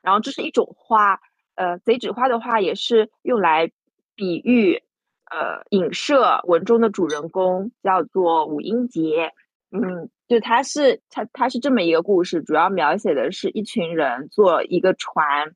[0.01, 1.21] 然后这是一种花，
[1.55, 3.71] 呃，贼纸花的话也是用来
[4.15, 4.83] 比喻，
[5.31, 9.35] 呃，影射文中的主人公叫做武英杰，
[9.71, 15.55] 嗯，就他是他他是这么一个故事，主要描写的是一群人坐一个船，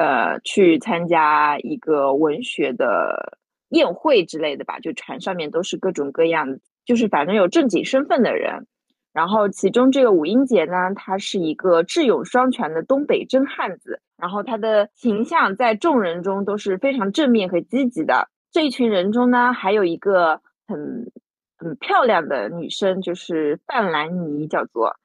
[0.00, 3.36] 呃，去参加一个文学的
[3.68, 8.66] 宴会之类的吧，就船上面都是各种各样，就是反正有正经身份的人。
[9.12, 14.00] 然后，其中这个武英杰呢，他是一个智勇双全的东北真汉子。
[14.16, 18.30] 然后他的形象在众人中都是非常正面和积极的。
[18.50, 21.12] 这一群人中呢，还有一个很
[21.58, 24.96] 很漂亮的女生，就是范兰妮，叫做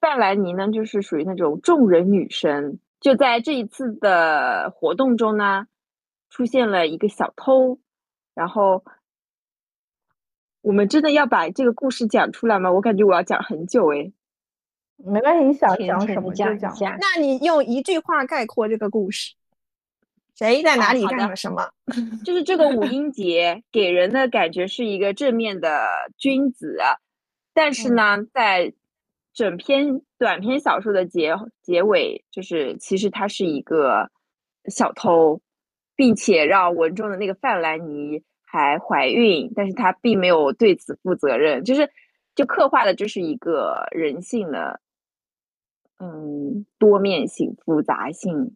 [0.00, 2.80] 范兰妮呢，就是属于那种众人女神。
[3.02, 5.66] 就在这一次的活动中呢，
[6.30, 7.78] 出现了一个小偷，
[8.34, 8.82] 然后。
[10.64, 12.70] 我们真的要把这个故事讲出来吗？
[12.70, 14.12] 我感觉我要讲很久哎。
[14.96, 16.72] 没关系，你想讲什么就讲。
[17.00, 19.34] 那你用一句话概括这个故事：
[20.36, 21.72] 谁在哪里干了什么？
[22.24, 25.84] 就是这个五音节给人的感觉是一个正面的
[26.16, 26.78] 君子，
[27.52, 28.72] 但是呢，在
[29.32, 34.10] 整篇短篇小说的结结尾，就是其实他是一个
[34.66, 35.40] 小偷，
[35.96, 38.22] 并且让文中的那个范兰妮。
[38.54, 41.88] 还怀孕，但是他并没有对此负责任，就是
[42.34, 44.78] 就刻画的就是一个人性的，
[45.98, 48.54] 嗯，多面性、复杂性，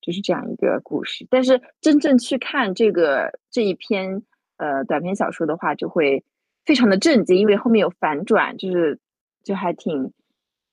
[0.00, 1.24] 就是这样一个故事。
[1.30, 4.24] 但是真正去看这个这一篇
[4.56, 6.24] 呃短篇小说的话，就会
[6.64, 8.98] 非常的震惊，因为后面有反转，就是
[9.46, 10.12] 就还挺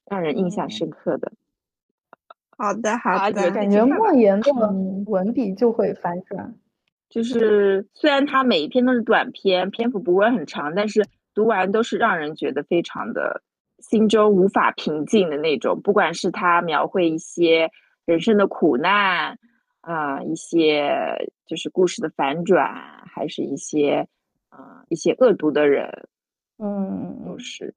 [0.09, 1.31] 让人印象深刻的。
[2.57, 4.51] 好的，好的，感觉莫言的
[5.05, 6.55] 文笔就会反转。
[7.07, 11.05] 就是虽然他每一篇都是短篇，篇幅不会很长，但是
[11.35, 13.43] 读完都是让人觉得非常的
[13.77, 15.79] 心中无法平静的那种。
[15.79, 17.69] 不管是他描绘一些
[18.05, 19.37] 人生的苦难，
[19.81, 20.91] 啊，一些
[21.45, 22.73] 就是故事的反转，
[23.05, 24.07] 还是一些
[24.49, 26.07] 啊一些恶毒的人，
[26.57, 27.75] 嗯，都是，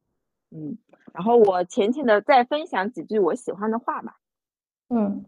[0.50, 0.78] 嗯。
[1.16, 4.18] 然后我浅浅的再分享几句我喜欢的话吧，
[4.90, 5.24] 嗯，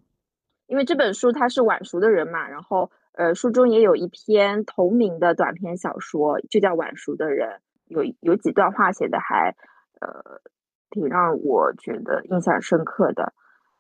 [0.67, 2.93] 因为这本书他是晚熟的人嘛，然后。
[3.19, 7.49] 呃，书中也有一篇同名的短篇小说，就叫《晚熟的人》，
[7.87, 9.57] 有有几段话写的还，
[10.01, 10.41] 呃，
[10.89, 13.33] 挺让我觉得印象深刻的。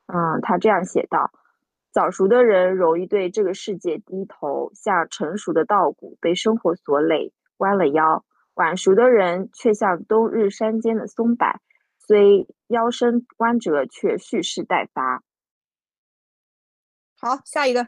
[0.07, 1.31] 嗯，他这样写道：
[1.92, 11.61] 早熟的人容易对这个世界低头，像成熟的稻谷被生活所累，弯了腰；晚熟的人却像冬日山间的松柏，
[12.09, 15.23] 虽腰身弯折，却蓄势待发。
[17.21, 17.87] 好，下一个。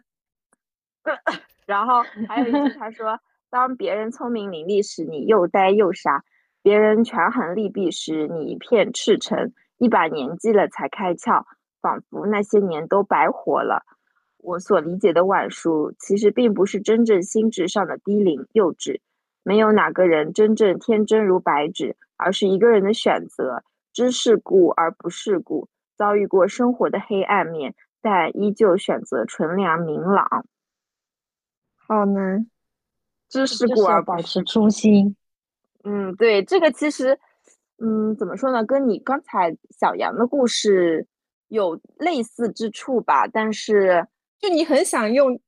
[1.64, 6.20] 然后还有一句，他说：“当别人聪明伶俐时，你又呆又傻；
[6.60, 9.54] 别人权衡利弊时，你一片赤诚。
[9.78, 11.46] 一把年纪了才开窍，
[11.80, 13.86] 仿佛那些年都白活了。”
[14.36, 19.00] 我所理解的晚熟，其实并不是真正心智上的低龄幼稚。
[19.42, 30.44] 没有哪个人真正天真如白纸，而是一个人的选择：知世故而不世故，遭遇过生活的黑暗面，但依旧选择纯良明朗。
[31.76, 32.48] 好难，
[33.28, 35.16] 知世故而保持初心。
[35.82, 37.18] 嗯，对，这个其实，
[37.78, 38.64] 嗯，怎么说呢？
[38.64, 41.06] 跟你刚才小杨的故事
[41.48, 44.06] 有类似之处吧，但是
[44.38, 45.40] 就你很想用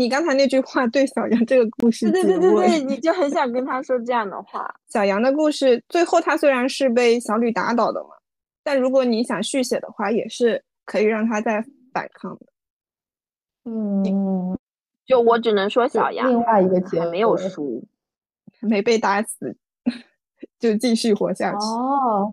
[0.00, 4.74] 你刚才那句话对小杨这个故事对对对对对， 你就很想跟他说这样的话。
[4.88, 8.08] 小杨的故事最后他虽然是被小吕打倒的嘛，
[8.62, 12.46] 但如果你想续写的话，也是可以让他再反抗的。
[13.66, 14.02] 嗯，
[15.04, 17.84] 就我只能说小杨另外一个结没有输，
[18.60, 19.54] 没被打死，
[20.58, 21.58] 就继续活下去。
[21.58, 22.32] 哦，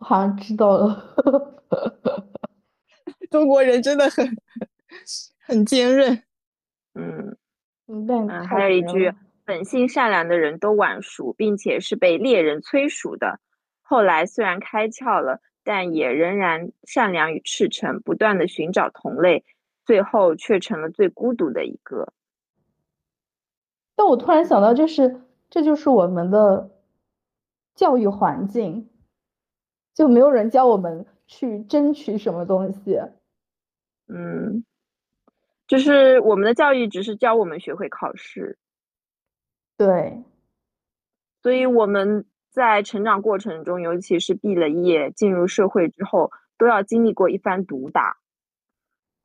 [0.00, 1.64] 好像知道了。
[3.30, 4.28] 中国人真的很
[5.46, 6.22] 很坚韧。
[6.94, 7.36] 嗯
[7.86, 9.12] 嗯，还有一句，
[9.44, 13.40] 本性善良的人都晚熟，并且是被猎人催熟的。
[13.80, 19.44] 后来虽然开窍了，但也仍然善良与赤诚，不断的寻找同类。
[19.84, 22.12] 最后却成了最孤独的一个。
[23.96, 26.70] 但我突然想到，就是这就是我们的
[27.74, 28.88] 教育环境，
[29.92, 32.96] 就没有人教我们去争取什么东西。
[34.06, 34.64] 嗯，
[35.72, 38.58] 就是我们的教育只是教我们学会考试。
[39.78, 40.22] 对，
[41.42, 48.18] 所以我们在成长过程中，尤其是毕了业进入社会之后，都要经历过一番毒打。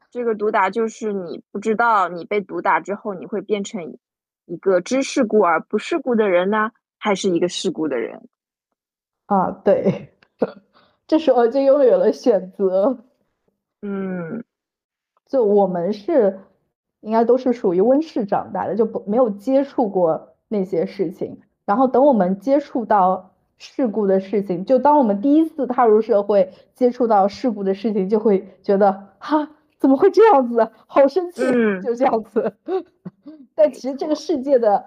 [0.09, 3.97] 这个毒打就是你不知道，你被毒打之后，你会变成
[4.45, 8.29] 一个知世故而不世故的人呢，还是一个世故的人？
[9.25, 10.13] 啊，对，
[11.07, 13.03] 这时候就拥有了选择。
[13.81, 14.45] 嗯，
[15.27, 16.39] 就我们是
[17.01, 21.39] 应该都是属于温室长大的，就不没有接触过那些事情。
[21.65, 29.49] 然后等我们接触到事故的事情，就当我们第一次踏入社会，接触到事故的事情，就会觉得哈。
[29.79, 30.71] 怎么会这样子？
[30.87, 31.43] 好生气，
[31.83, 32.55] 就这样子。
[33.53, 34.85] 但其实这个世界的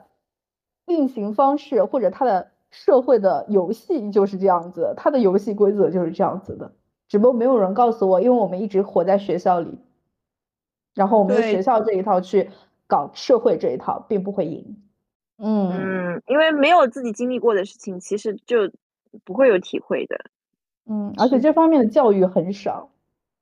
[0.87, 6.72] 运行方式，或者它的社会的游戏就是这样子，它的游戏规则就是这样子的。
[7.07, 9.79] 只不过没有人告诉我，因为我们一直活在学校里，
[10.94, 12.50] 然后我们学校这一套去
[12.87, 14.83] 搞社会这一套，并不会赢。
[15.38, 18.70] 嗯嗯，因为没有自己经历过的事情，其实就
[19.24, 20.16] 不会有体会的。
[20.87, 22.90] 嗯，而且这方面的教育很少。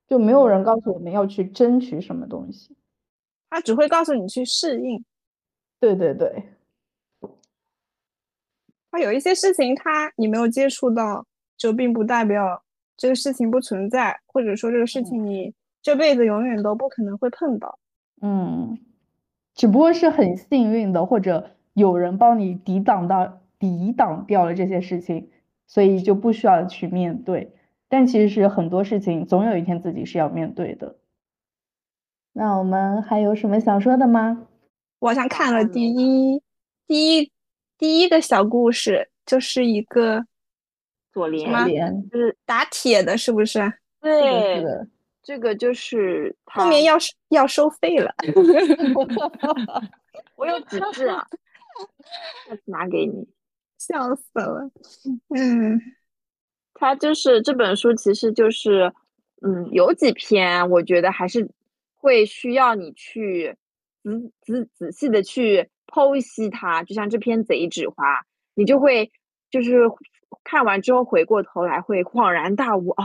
[0.09, 2.75] 就没有人告诉我们要去争取什么东西，
[3.51, 5.05] 他只会告诉你去适应。
[5.79, 6.45] 对对对，
[8.91, 11.27] 他有一些事情，他你没有接触到，
[11.59, 12.63] 就并不代表
[12.97, 15.53] 这个事情不存在，或者说这个事情你
[15.89, 17.79] 这辈子永远都不可能会碰到。
[18.21, 18.79] 嗯，
[19.55, 25.31] 只不过是很幸运的，或者有人帮你抵挡到抵挡掉了这些事情，
[25.67, 27.55] 所以就不需要去面对。
[27.89, 30.97] 但其实是很多事情，总有一天自己是要面对的。
[32.35, 34.47] 那我们还有什么想说的吗？
[34.99, 36.43] 我好像看了第一
[36.87, 37.33] 第一
[37.79, 40.27] 第一个小故事，就是一个
[41.15, 43.73] 左联，就是打铁的，是不是？
[44.03, 44.63] 对，
[45.29, 46.97] 这个就是后面要
[47.29, 48.15] 要收费了。
[50.37, 51.23] 我有纸质啊，
[52.49, 53.29] 下次拿给你。
[53.77, 54.71] 笑死了，
[55.37, 55.79] 嗯。
[56.73, 58.91] 他就是这本书，其实就是，
[59.43, 61.47] 嗯，有几篇我觉得还是
[61.95, 63.55] 会需要你去
[64.03, 64.11] 仔
[64.47, 66.83] 仔仔细的去剖析它。
[66.85, 68.21] 就像这篇《贼纸花》，
[68.55, 69.13] 你就会
[69.51, 69.83] 就是
[70.43, 73.05] 看完之后回过头来会恍然大悟啊，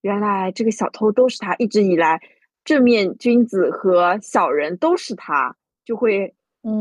[0.00, 2.20] 原来这个小偷都是他，一直以来
[2.64, 6.34] 正面君子和小人都是他，就会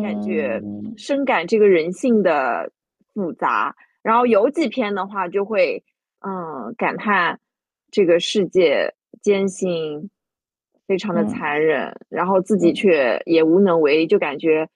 [0.03, 0.61] 感觉
[0.97, 2.71] 深感这个人性的
[3.13, 3.75] 复杂。
[4.01, 5.83] 然后有几篇的话就会。
[6.19, 7.39] 嗯，感叹
[7.91, 10.09] 这个世界艰辛，
[10.87, 14.67] 非常的残忍，然后自己却也无能为力，就感觉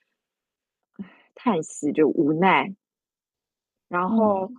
[1.34, 2.72] 叹息，就无奈。
[3.88, 4.52] 然后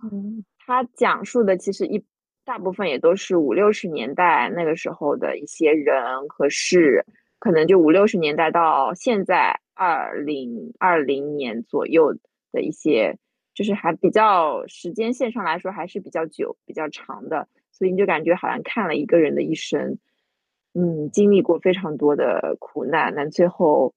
[0.58, 2.04] 他讲述的其实一
[2.44, 7.04] 大部分也都是五六十年代那个时候的一些人和事，
[7.38, 12.16] 可能就五六十年代到现在二零二零年左右
[12.52, 13.18] 的一些。
[13.56, 19.96] 就是还比较时间线上来说还是比较久、比较长的，所以你就感觉好像看了一个人的一生，
[20.72, 23.94] 嗯，经历过非常多的苦难，但最后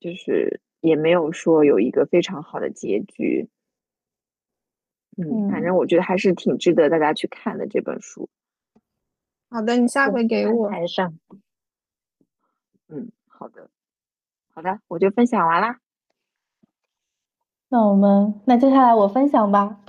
[0.00, 3.48] 就是也没有说有一个非常好的结局。
[5.20, 8.28] 嗯，反正我觉得还是挺值得大家去看的这本书。
[9.50, 11.18] 好的，你下回给我台上。
[12.88, 13.68] 嗯，好的，
[14.54, 15.80] 好的，我就分享完啦。
[17.68, 19.80] 那我们那接下来我分享吧。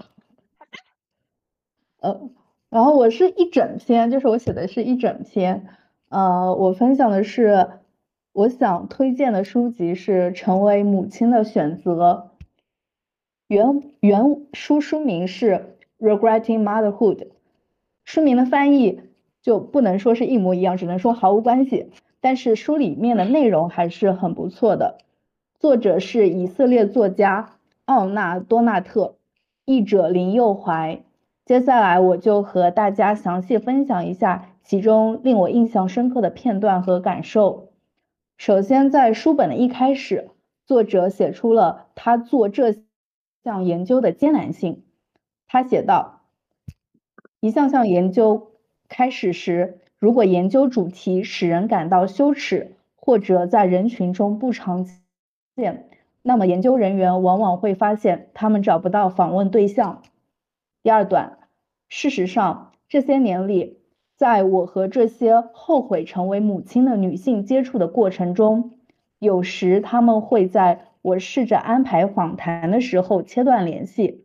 [1.99, 2.30] 呃，
[2.69, 5.67] 然后我是一整篇，就是我写的是一整篇。
[6.09, 7.69] 呃，我分享的是
[8.32, 12.28] 我想推荐的书籍是《成为母亲的选择》。
[13.50, 15.66] 原原书书名是
[16.08, 17.16] 《Regretting Motherhood》，
[18.06, 19.02] 书名的翻译
[19.41, 21.89] 就不能说是一模一样，只能说毫无关系。
[22.22, 25.00] 但是书里面的内容还是很不错的。
[25.60, 29.16] 作者是以色列作家奥纳多纳特，
[29.66, 31.02] 译者林佑怀。
[31.43, 37.70] 接下来我就和大家详细分享一下其中令我印象深刻的片段和感受。
[38.38, 40.30] 首先，在书本的一开始，
[40.68, 42.76] 作者写出了他做这
[43.44, 44.84] 项研究的艰难性。
[45.48, 46.22] 他写道：
[47.40, 48.52] 一项项研究
[48.88, 54.86] 开始时，如果研究主题使人感到羞耻，或者在人群中不常
[55.56, 55.90] 见，
[56.22, 60.04] 那么研究人员往往会发现他们找不到访问对象。
[60.84, 61.38] 第二段。
[61.92, 63.80] 事实上，这些年里，
[64.16, 68.74] 在我和这些后悔成为母亲的女性接触的过程中，
[69.18, 74.24] 有时他们会在我试着安排访谈的时候切断联系；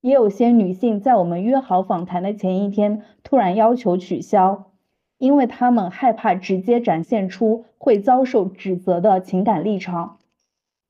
[0.00, 4.72] 也有些女性在我们约好访谈的前一天突然要求取消，
[5.18, 10.18] 因为她们害怕直接展现出会遭受指责的情感立场，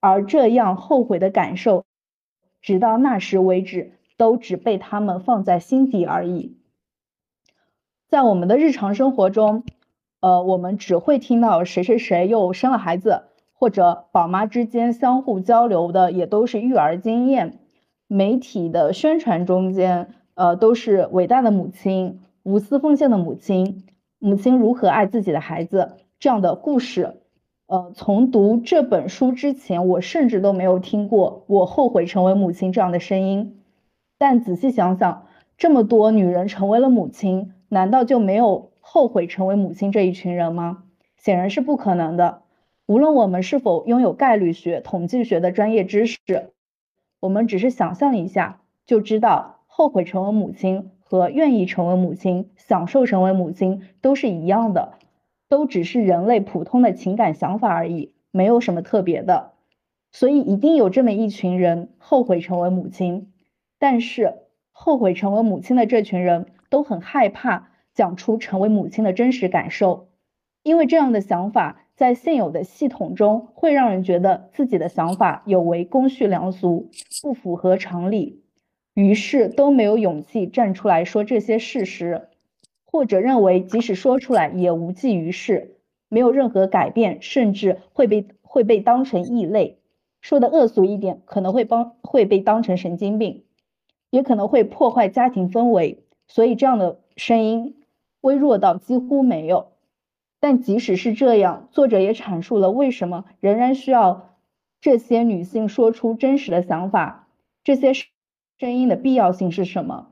[0.00, 1.84] 而这样后悔的感受，
[2.60, 3.92] 直到那时为止。
[4.18, 6.56] 都只被他们放在心底而已。
[8.06, 9.64] 在我们的日常生活中，
[10.20, 13.24] 呃，我们只会听到谁谁谁又生了孩子，
[13.62, 17.60] 或者宝妈之间相互交流的也都是育儿经验。
[18.08, 23.84] 媒体的宣传中间，呃，都是伟大的母亲、无私奉献的母亲、
[24.18, 27.18] 母亲如何爱自己的孩子这样的故事。
[27.68, 33.60] 呃，从读这本书之前，我甚至都没有听过“我后悔成为母亲”这样的声音。
[34.18, 40.82] 但仔细想想，这么多女人成为了母亲，难道就没有后悔成为母亲这一群人吗？
[41.16, 42.42] 显然是不可能的。
[42.86, 46.18] 无论我们是否拥有概率学、统计学的专业知识，
[47.20, 54.94] 我们只是想象一下，就知道后悔成为母亲和愿意成为母亲、享受成为母亲都是一样的，
[55.48, 59.52] 都只是人类普通的情感想法而已，没有什么特别的。
[60.10, 63.32] 所以一定有这么一群人后悔成为母亲。
[63.78, 64.34] 但是
[64.70, 70.08] 后悔成为母亲的这群人都很害怕讲出成为母亲的真实感受，
[70.62, 76.88] 因为这样的想法在现有的系统中会让人觉得自己的想法有违公序良俗，
[77.22, 78.42] 不符合常理，
[78.92, 82.22] 于是都没有勇气站出来说这些事实，
[82.84, 85.76] 或者认为即使说出来也无济于事，
[86.08, 89.78] 没有任何改变，甚至会被会被当成异类，
[90.20, 93.44] 说的恶俗一点，可能会帮会被当成神经病。
[94.10, 97.76] 也可能会破坏家庭氛围，所以这样的声音
[98.22, 99.68] 微弱到几乎没有。
[100.42, 104.30] 但即使是这样，作者也阐述了为什么仍然需要
[104.80, 107.28] 这些女性说出真实的想法，
[107.62, 107.92] 这些
[108.58, 110.08] 声音的必要性是什么？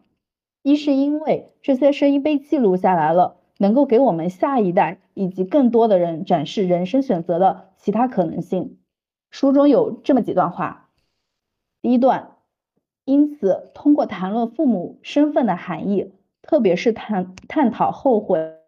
[0.62, 8.78] 一是因为这些声音被记录下来了，能够给我们下一代以及更多的人展示人生选择的其他可能性。
[9.32, 10.90] 书中有这么几段话，
[11.82, 12.36] 第一段。
[13.04, 16.12] 因此，通过谈论父母身份的含义，
[16.42, 18.59] 特别是探探讨后悔，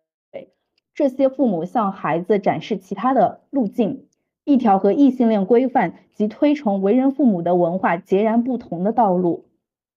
[0.95, 4.07] 这些父母向孩子展示其他的路径，
[4.45, 9.47] 一条和异性恋规范及推崇为人父母的文化截然不同的道路。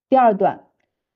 [0.08, 0.68] 第二段，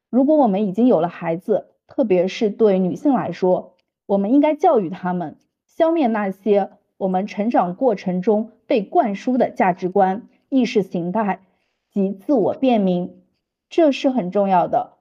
[0.09, 3.75] 如果我们已经有了孩子，特别是对女性来说，
[4.05, 11.39] 我们应该教育他们，消灭那些我们成长过程中被灌输的价值观、意识形态
[11.91, 13.21] 及自我辨明。
[13.69, 14.97] 这是很重要的，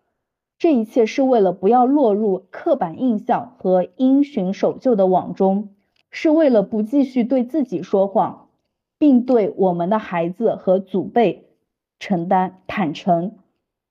[0.58, 5.68] 这一切是为了不要落入刻板印象和因循守旧的网中，
[6.10, 8.48] 是为了不继续对自己说谎，
[8.98, 11.46] 并对我们的孩子和祖辈
[12.00, 13.36] 承担坦诚。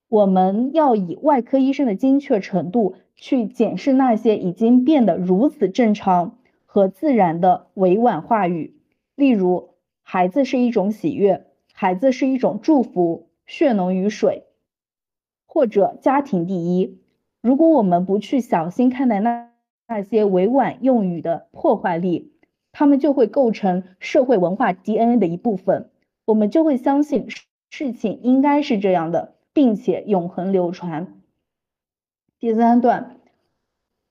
[0.10, 8.76] 我们要以外科医生的精确程度去检视那些已经变得如此正常和自然的委婉话语，
[9.16, 9.70] 例如
[10.04, 14.44] “孩子是一种喜悦”，“孩子是一种祝福”，“血浓于水”。
[15.48, 17.00] 或者家庭第一，
[17.42, 19.50] 如果我们不去小心看待那
[19.88, 22.34] 那些委婉用语的破坏力，
[22.72, 25.90] 他们就会构成社会文化 DNA 的一部分，
[26.26, 27.28] 我们就会相信
[27.72, 31.22] 事情应该是这样的，并且永恒流传。
[32.40, 33.18] 第三段，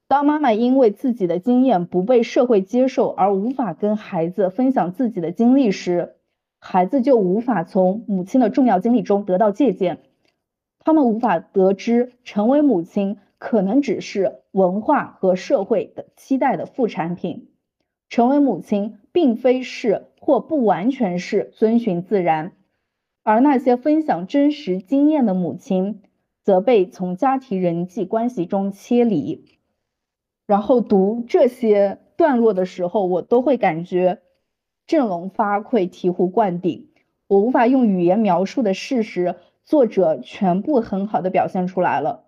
[0.08, 6.16] 当妈妈因为自己的经验不被社会接受而无法跟孩子分享自己的经历时，
[6.58, 9.98] 孩子就无法从母亲的重要经历中得到借鉴。
[10.86, 17.48] 他们无法得知，成为母亲可能只是文化和社会的期待的副产品。
[18.08, 22.52] 成为母亲并非是或不完全是遵循自然，
[23.24, 26.02] 而那些分享真实经验的母亲，
[26.44, 29.44] 则被从家庭人际关系中切离。
[30.46, 34.20] 然后读这些段落的时候，我都会感觉
[34.86, 36.90] 振聋发聩、醍醐灌顶。
[37.26, 39.34] 我无法用语言描述的事实，
[39.66, 42.22] 作者全部很好的表现出来了。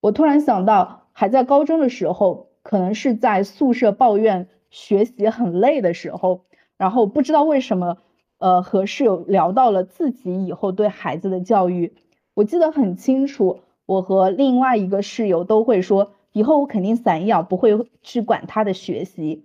[0.00, 6.46] 我突然想到，还在高中的时候，可能是在宿舍抱怨学习很累的时候，
[6.78, 7.98] 然后不知道为什么，
[8.38, 11.94] 呃，和室友聊到了自己以后对孩子的教育。
[12.32, 19.44] 我记得很清楚，我和另外一个室友都会说，以后我肯定散养，不会去管他的学习，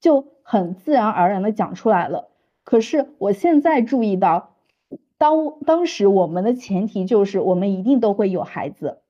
[0.00, 2.28] 就很自然而然的讲出来了。
[2.64, 4.49] 可是我现在注意到，
[5.20, 9.00] 当当时我们的前提就是我们一定都会有孩子，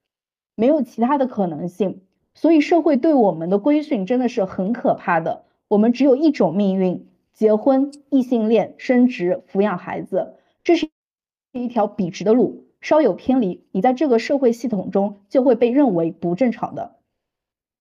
[0.57, 2.03] 没有其他的可能性，
[2.35, 5.45] 所以社会对我们的规训真的是很可怕的。
[5.69, 10.35] 我们只有一种命运：结婚、异性恋、升职、抚养孩子，
[10.65, 10.91] 这是
[11.53, 12.65] 一条笔直的路。
[12.81, 16.97] 稍有偏离，你在这个社会系统中就会被认为不正常的。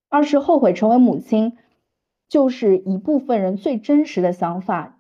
[0.08, 1.58] 二是后悔成为母亲，
[2.28, 4.99] 就是一部分人最真实的想法。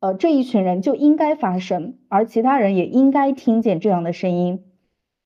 [0.00, 4.64] 呃，这一群人就应该发声，而其他人也应该听见这样的声音。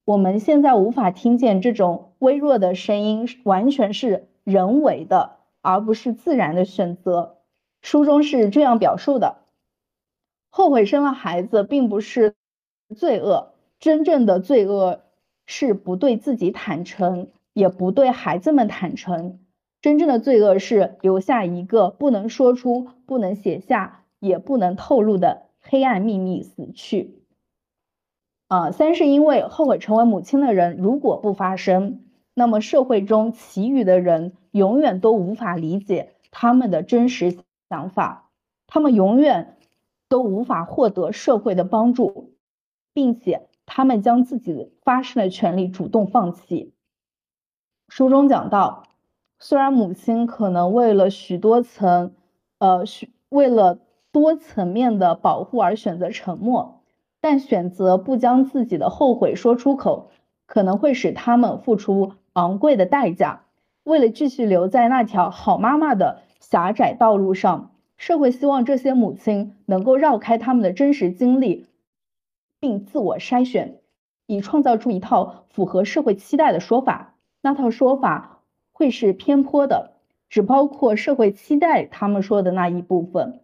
[0.05, 7.37] 我们现在无法听见这种微弱的声音，完全是人为的，而不是自然的选择。
[7.83, 9.37] 书中是这样表述的：
[10.51, 12.35] 后悔生了孩子，并不是
[12.97, 15.03] 罪恶，真正的罪恶
[15.47, 19.39] 是不对自己坦诚，也不对孩子们坦诚。
[19.81, 24.04] 真正的罪恶是留下一个不能说出、不能写下。
[24.25, 27.21] 也不能透露的黑暗秘密死去。
[28.49, 37.37] 啊，三是因为后悔成为母亲的人如果不发声，那么社会中其余的人永远都无法理解他们的真实
[37.69, 38.31] 想法，
[38.67, 39.57] 他们永远
[40.09, 42.35] 都无法获得社会的帮助，
[42.93, 46.73] 并且他们将自己发声的权利主动放弃。
[47.89, 48.85] 书中讲到，
[49.39, 52.15] 虽然母亲可能为了许多层，
[52.59, 53.79] 呃，许为了。
[54.15, 56.83] 多层面的保护而选择沉默，
[57.21, 60.13] 但选择不将自己的后悔说出口，
[60.47, 63.43] 可能会使他们付出昂贵的代价。
[63.83, 71.67] 为了继续留在那条好妈妈的狭窄道路上，社会希望这些母亲能够绕开他们的真实经历，
[72.61, 73.81] 并自我筛选，
[74.29, 77.15] 以创造出一套符合社会期待的说法。
[77.43, 79.95] 那套说法会是偏颇的，
[80.29, 83.41] 只包括社会期待他们说的那一部分。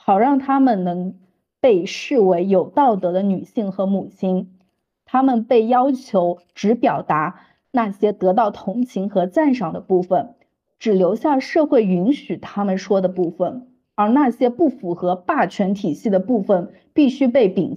[0.00, 1.18] 好让他们能
[1.60, 4.56] 被视为有道德的女性和母亲，
[5.04, 7.40] 他们被要求只表达
[7.72, 10.34] 那些得到同情和赞赏的部分，
[10.78, 17.76] 只留下社会允许他们说的部分，而那些不符合霸权体系的部分必须被摒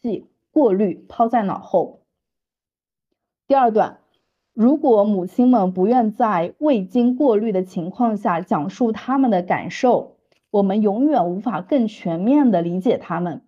[0.00, 2.02] 弃、过滤、抛在脑后。
[3.48, 3.98] 第二段，
[4.52, 10.18] 如果母亲们不愿在未经过滤的情况下讲述他们的感受。
[10.50, 13.42] 我们永远无法更全面的理解他们，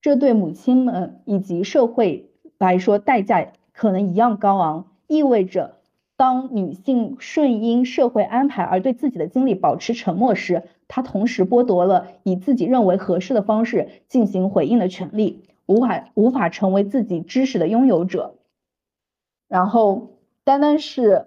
[0.00, 4.90] 这对母亲们以及社会来说代价可能一样高昂。
[5.06, 5.76] 意味着，
[6.16, 18.34] 当女性顺应社会安排而对自己的经历保持沉默时，她同时剥夺了以自己认为合适的方式进行回应的权利，无法无法成为自己知识的拥有者。
[19.48, 20.10] 然后，
[20.42, 21.26] 单单是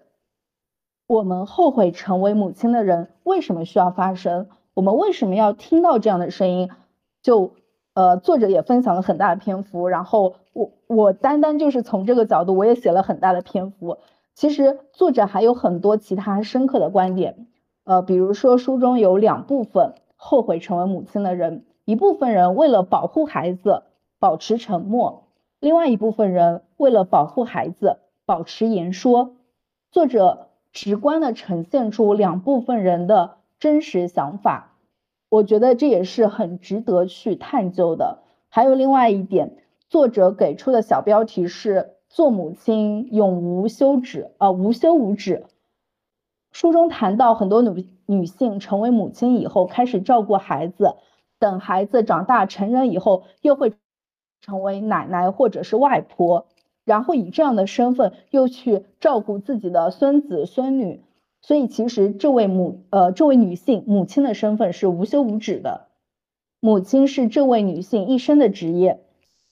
[1.05, 4.47] 我们后悔成为母亲的人，为什么需要发声？
[4.78, 6.69] 我们为什么要听到这样的声音？
[7.23, 7.55] 就
[7.95, 13.97] 呃，作者也分享了很大的篇幅，然后我我单单就是从这个角度，我也写了很大的篇幅。
[14.36, 17.47] 其实作者还有很多其他深刻的观点，
[17.86, 23.82] 呃，比如说书中有两部分后悔成为母亲的人，一部分人为了保护孩子
[24.19, 25.23] 保持沉默，
[25.59, 27.97] 另外一部分人为了保护孩子
[28.28, 29.32] 保持言说。
[29.89, 33.38] 作者直观的呈现出两部分人的。
[33.59, 34.66] 真实想法，
[35.30, 38.19] 我觉得这也是很值得去探究的。
[38.49, 39.57] 还有另外一点，
[39.89, 45.45] 作者给出的小标题是“做母亲永无休止”，呃，无休无止。
[46.51, 50.95] 书中谈到很多女女性成为母亲以后，开始照顾孩子，
[51.39, 53.73] 等孩子长大成人以后，又会
[54.41, 56.47] 成为奶奶或者是外婆，
[56.86, 61.03] 然后以这样的身份又去照顾自己的孙子孙女。
[61.41, 65.88] 所以，其实这位母呃，这位女性母亲的身份是无休无止的。
[66.59, 69.05] 母亲是这位女性一生的职业，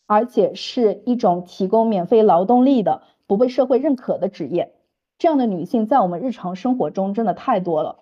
[0.07, 4.73] 而且是一种提供免费劳动力的、不被社会认可的职业。
[5.17, 7.99] 这样的女性在我们日常生活中真的太多了。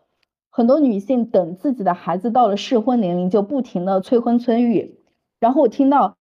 [0.50, 5.00] 很多女性等自己的孩子到了适婚年龄，就不停的催婚催育。
[5.40, 6.16] 然后我听到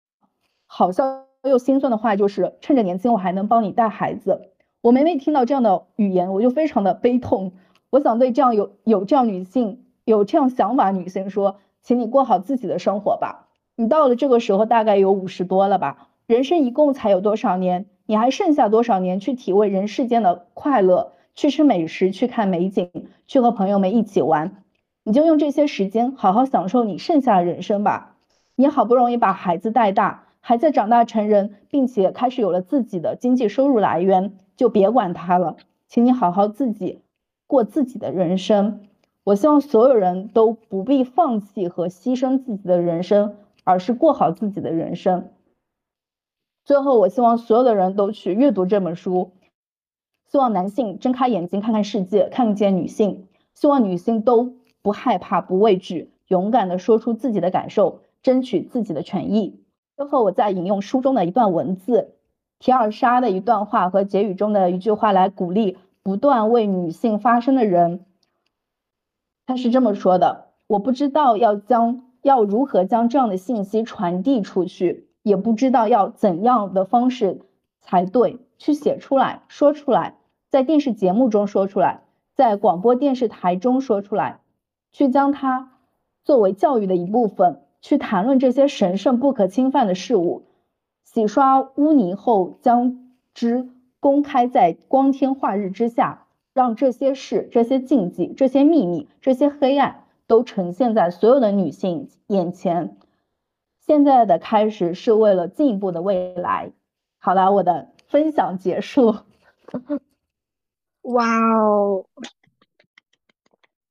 [0.66, 4.51] 好笑又心酸的话就是趁着年轻我还能帮你带孩子。
[4.82, 7.52] 我每每听到这样的语言，我就非常的悲痛。
[7.88, 13.46] 我想对这样有有这样女性有这样想法女性说，请你过好自己的生活吧。
[13.76, 17.86] 你到了这个时候大概有五十多了吧，人生一共才有多少年？
[18.06, 21.12] 你还剩下多少年去体味人世间的快乐？
[21.36, 22.90] 去吃美食，去看美景，
[23.28, 24.64] 去和朋友们一起玩？
[25.04, 28.16] 你就用这些时间好好享受你剩下的人生吧。
[28.56, 34.34] 你好不容易把孩子带大，孩子长大成人，并且开始有了自己的经济收入来源。
[34.56, 37.00] 就别管他了，请你好好自己
[37.46, 38.80] 过自己的人生。
[39.24, 45.30] 我希望所有人都不必放弃和牺牲自己的人生，而是过好自己的人生。
[46.64, 49.32] 最后，我希望所有的人都去阅读这本书。
[50.30, 53.28] 希望男性睁开眼睛看看世界，看见女性。
[53.54, 59.60] 希望女性都不害怕、不畏惧，勇敢地说出自己的感受，争取自己的权益。
[59.96, 62.14] 最后，我再引用书中的一段文字。
[62.62, 68.06] 提尔莎的一段话和结语中的一句话来鼓励不断为女性发声的人。
[69.44, 77.40] 他是这么说的：“我不知道要将要如何将这样的信息传递出去，也不知道要怎样的方式
[77.80, 80.14] 才对，去写出来说出来，
[80.48, 82.02] 在电视节目中说出来，
[82.36, 84.38] 在广播电视台中说出来，
[84.92, 85.72] 去将它
[86.22, 90.44] 作为教育的一部分，去谈论这些神圣不可侵犯的事物。”
[91.04, 93.68] 洗刷污泥后，将之
[94.00, 102.96] 公开在光天化日之下，让这些事、这些禁忌、这些秘密、这些黑暗都呈现在所有的女性眼前。
[103.78, 106.72] 现在的开始是为了进一步的未来。
[107.18, 109.14] 好了，我的分享结束。
[111.02, 111.26] 哇
[111.56, 112.06] 哦，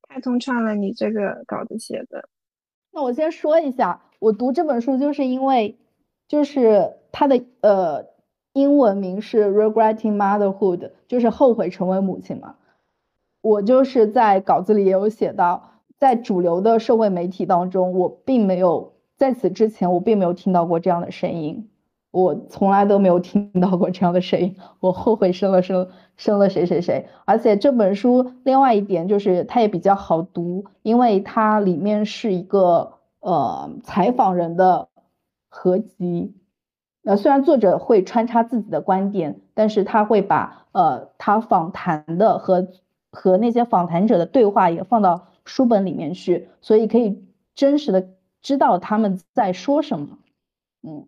[0.08, 0.76] 太通畅了！
[0.76, 2.28] 你这个稿子写的。
[2.92, 5.78] 那我先说一下，我读这本书就是因为。
[6.32, 8.06] 就是它的呃
[8.54, 12.56] 英文名是 Regretting Motherhood，就是后悔成为母亲嘛。
[13.42, 21.68] 我就是在稿子里也有写到，在主流的社会媒体当中，我并没有在此之前我并没有听到过这样的声音，
[22.12, 24.56] 我从来都没有听到过这样的声音。
[24.80, 34.88] 我后悔生了生生了谁谁谁，而且这本书另外一点就是它也比较好读，因为它里面是一个呃采访人的。
[35.54, 36.34] 合集，
[37.04, 42.70] 呃，虽然作者会穿插自己的观点，但是他会把呃他访谈的和
[43.12, 47.22] 和那些访谈者的对话也放到书本里面去，所以可以
[47.54, 48.08] 真实的
[48.42, 50.18] 知道他们在说什么，
[50.84, 51.06] 嗯，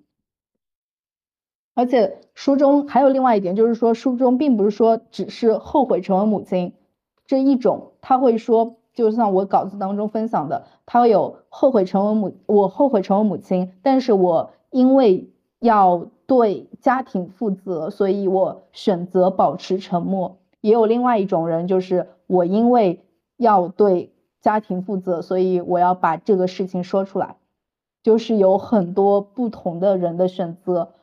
[1.74, 6.74] 而且书中还有另外一点，就是说书中并不是说只是后悔成为母亲
[7.26, 8.76] 这一种，他会说。
[8.94, 20.38] 就像我稿子当中分享的，他有后悔成为母，我后悔成为母亲，但是我因为要对家庭负责，所以我选择保持沉默。
[20.62, 23.04] 也有另外一种人，就是我因为
[23.38, 27.38] 要对家庭负责，所以我要把这个事情说出来。
[28.04, 30.94] 就是有很多不同的人的选择，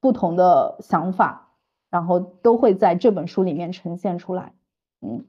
[0.00, 1.50] 不同的想法，
[1.90, 4.54] 然后都会在这本书里面呈现出来。
[5.02, 5.24] 嗯。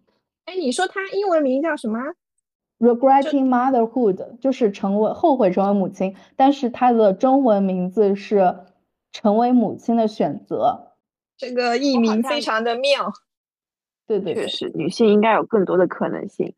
[0.45, 1.99] 哎，你说它英文名叫什么
[2.79, 8.55] ？Regretting Motherhood，就是成为后悔成为母亲，但是它的中文名字是
[9.11, 10.93] 成为母亲的选择。
[11.37, 13.11] 这个译名非常的妙。
[14.07, 16.53] 对对，确实，女性应该有更多的可能性，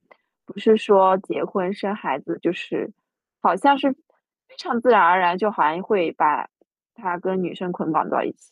[0.45, 2.91] 不是说结婚生孩子就是
[3.41, 6.49] 好像是非常自然而然，就好像会把
[6.93, 8.51] 它跟女生捆绑到一起，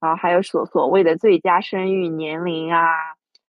[0.00, 2.88] 然后还有所所谓的最佳生育年龄啊。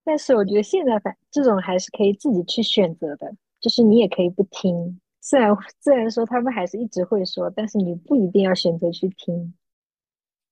[0.08, 3.30] 但是我觉得现在反这种还是可以自己去选择的，
[3.60, 5.02] 就是你也可以不听。
[5.20, 9.54] 虽然虽然说他们还是一直会说，但是你不一定要选择去听。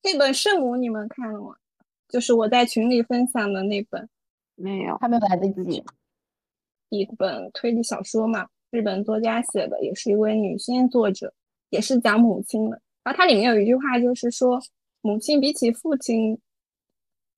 [0.04, 1.56] 那本《圣母》你们看了吗？
[2.10, 4.10] 就是我在群里分享的那本，
[4.56, 5.82] 没有，还没有来得及。
[6.90, 11.34] 一本推理小说嘛，日本作家写的，也是一位女性作者，
[11.70, 12.82] 也是讲母亲的。
[13.06, 14.62] 然后它里面有一句话，就是说
[15.00, 16.38] 母亲比起父亲，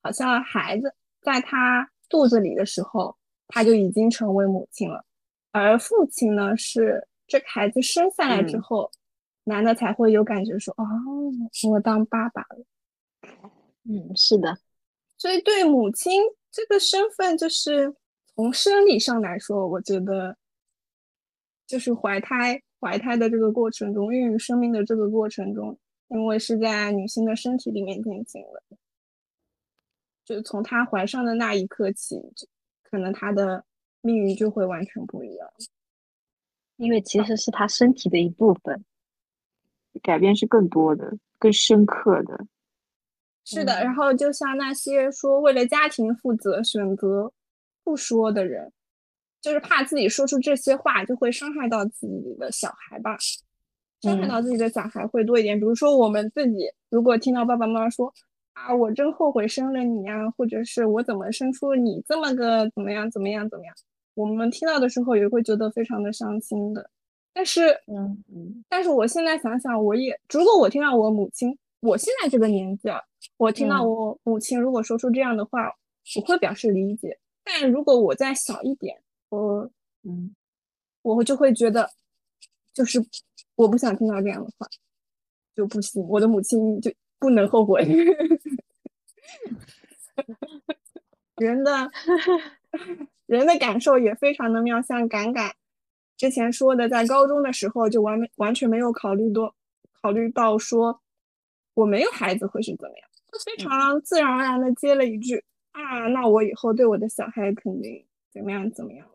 [0.01, 1.91] 好像孩子在他。
[2.10, 3.16] 肚子里的时候，
[3.47, 5.05] 他就已经成为母亲了，
[5.51, 8.91] 而父亲呢，是这个孩子生下来之后，
[9.45, 10.86] 男的才会有感觉说：“哦，
[11.72, 12.66] 我当爸爸了。”
[13.89, 14.58] 嗯，是的。
[15.18, 17.95] 所以对母亲这个身份，就是
[18.36, 20.38] 从生理上来说，我觉得
[21.66, 25.78] 就是怀胎怀胎的这个过程中，孕育生命的这个过程中，
[26.10, 28.78] 因为是在女性的身体里面进行的。
[30.28, 32.21] 就从他怀上的那一刻起，
[32.84, 33.63] 可能他的
[34.01, 35.49] 命运就会完全不一样，
[36.75, 38.84] 因为其实是他身体的一部分，
[40.03, 41.17] 改变是更多的。
[41.39, 42.45] 更深刻的。
[43.45, 47.32] 是的，然后就像那些说为了家庭负责选择
[47.86, 48.73] 不说的人，
[49.39, 53.15] 就是怕自己说出这些话就会伤害到自己的小孩吧，
[54.01, 55.57] 伤害到自己的小孩会多一点。
[55.57, 58.13] 比如说我们自己如果听到爸爸妈妈说
[58.66, 63.76] 啊，我真后悔生了你呀，或者是我怎么生出你这么个怎么样怎么样怎么样，
[64.16, 66.89] 我们听到的时候也会觉得非常的伤心的。
[67.34, 72.99] 但是，嗯嗯但是我现在想想，我也如果我听到我母亲，我现在这个年纪啊，
[73.38, 75.72] 我听到嗯我母亲如果说出这样的话，
[76.16, 77.18] 我会表示理解。
[77.43, 78.99] 但如果我再小一点，
[79.30, 79.70] 我
[80.03, 80.36] 嗯，
[81.03, 81.88] 我就会觉得，
[82.74, 82.99] 就是
[83.55, 84.68] 我不想听到这样的话，
[85.55, 86.05] 就不行。
[86.10, 87.84] 我的母亲就不能后悔。
[91.38, 91.91] 人的
[93.28, 95.55] 人的感受也非常的妙，像敢敢
[96.15, 99.53] 之前说的，在高中的时候就完没完全没有考虑多
[100.01, 100.99] 考虑到说
[101.76, 105.43] 我没有孩子会是怎么样，就非常自然而然的接了一句
[105.74, 109.13] 啊，那我以后对我的小孩肯定怎么样怎么样的。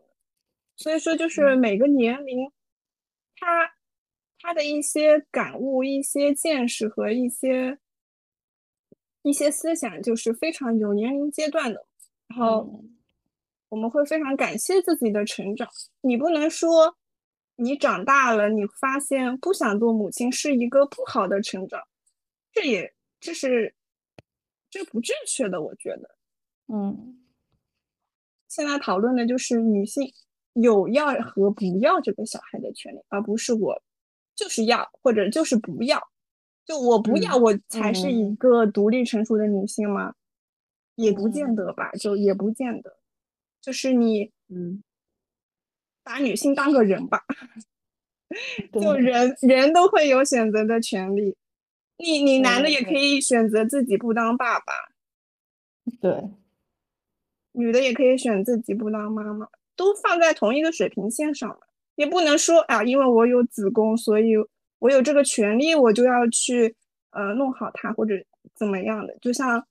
[0.77, 2.49] 所以说，就是每个年龄，
[3.35, 3.73] 他
[4.39, 7.77] 他的一些感悟、一些见识和一些
[9.23, 11.85] 一些思想，就是非常有年龄阶段的。
[12.27, 12.83] 然后
[13.69, 15.67] 我们会非常感谢自己的成长。
[16.01, 16.95] 你不能说
[17.55, 21.81] 你长大了，你发现不想做母亲是一个不好的成长，
[22.51, 23.73] 这也这是
[24.69, 26.15] 这不正确的，我觉得。
[26.67, 27.19] 嗯
[28.47, 30.13] 现在讨论的就是女性
[30.53, 33.81] 有要和不要这个小孩的权利，而不是我
[34.35, 35.99] 就是要或者就是不要。
[36.65, 40.13] 就我不要，我才是一嗯个独立成熟的女性吗？
[40.95, 42.97] 也不见嗯得吧，就也不见得。
[43.61, 44.83] 就是你嗯，
[46.03, 47.23] 把女性当个人吧，
[48.73, 51.35] 就人人都会有选择的权利。
[51.97, 54.73] 你你男的也可以选择自己不当爸爸，
[56.01, 56.29] 对，
[57.53, 61.57] 女的也可以选自己不当妈妈，都放在同一个水平线上嘛。
[61.95, 64.33] 也不能说啊，因为我有子宫，所以
[64.83, 66.75] 我有这个权利，我就要去
[67.11, 68.15] 呃弄好它或者
[68.53, 69.17] 怎么样的。
[69.21, 69.65] 就像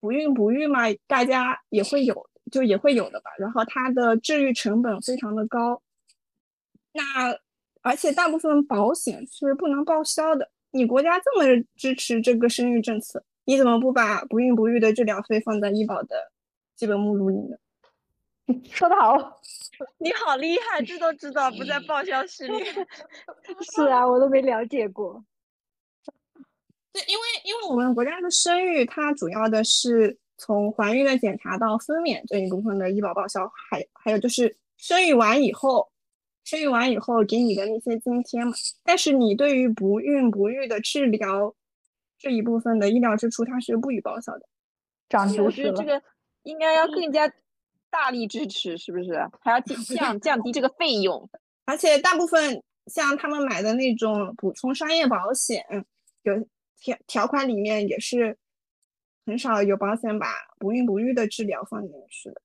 [0.00, 3.30] 不孕不育嘛，大家也会有，就也会有的吧。
[3.38, 5.80] 然后它的治愈成本非常的高，
[6.92, 7.02] 那
[7.82, 10.50] 而且大部分保险是不能报销的。
[10.72, 16.32] 你国家这么支持这个生育政策，你怎么不把不孕不育的治疗费放在医保的
[16.74, 17.56] 基本目录里呢？
[18.70, 19.40] 说得好，
[19.98, 22.64] 你好厉害，这都知道，不在 报销室里。
[23.60, 25.24] 是啊，我都没了解过。
[26.92, 35.90] 对，因为因为我们国家的生育，它主要的是从怀孕的检查到分娩这一部分的医保报销，还还有就是生育完以后，
[36.44, 38.52] 生育完以后给你的那些津贴嘛。
[38.84, 41.54] 但是你对于不孕不育的治疗
[42.18, 44.46] 这一部分的医疗支出，它是不予报销的。
[45.08, 45.72] 长我知识了。
[45.72, 46.02] 觉得这个
[46.42, 47.32] 应该要更加
[47.92, 49.12] 大力支持，是不是？
[49.42, 51.28] 还要降降降低这个费用。
[51.66, 55.62] 而且大部分像他们买的那种补充商业保险，
[56.22, 56.34] 有
[56.80, 58.36] 条条款里面也是
[59.26, 60.26] 很少有保险把
[60.58, 62.42] 不孕不育的治疗放进去的。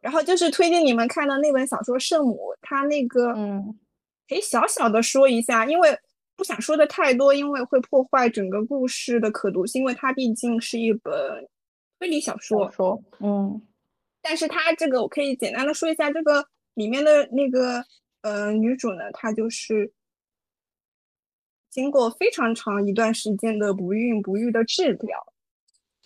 [0.00, 3.78] 然后就是推荐你们看的那本小说《圣母》，它那个嗯
[4.28, 5.98] 可以小小的说一下，因为
[6.36, 11.12] 不想说的太多，因为会破坏整个故事的可读性，因为它毕竟是一本
[11.98, 12.64] 推理小说。
[12.66, 13.60] 小说，嗯
[14.22, 17.84] 但是它这个我可以简单的说一下，这个里面的那个
[18.22, 19.92] 呃女主呢，她就是
[21.70, 25.32] 经过非常长一段时间的不孕不育的治疗，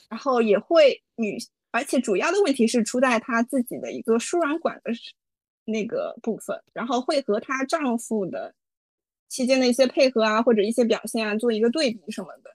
[0.09, 1.39] 然后也会女，
[1.71, 4.93] 而且主要的问题是出在她自己的一个输卵管的
[5.65, 8.55] 那个部分，然后会和她丈夫的
[9.29, 12.55] 期间的一些配合啊，或者一些表现啊，做一个对比什么的。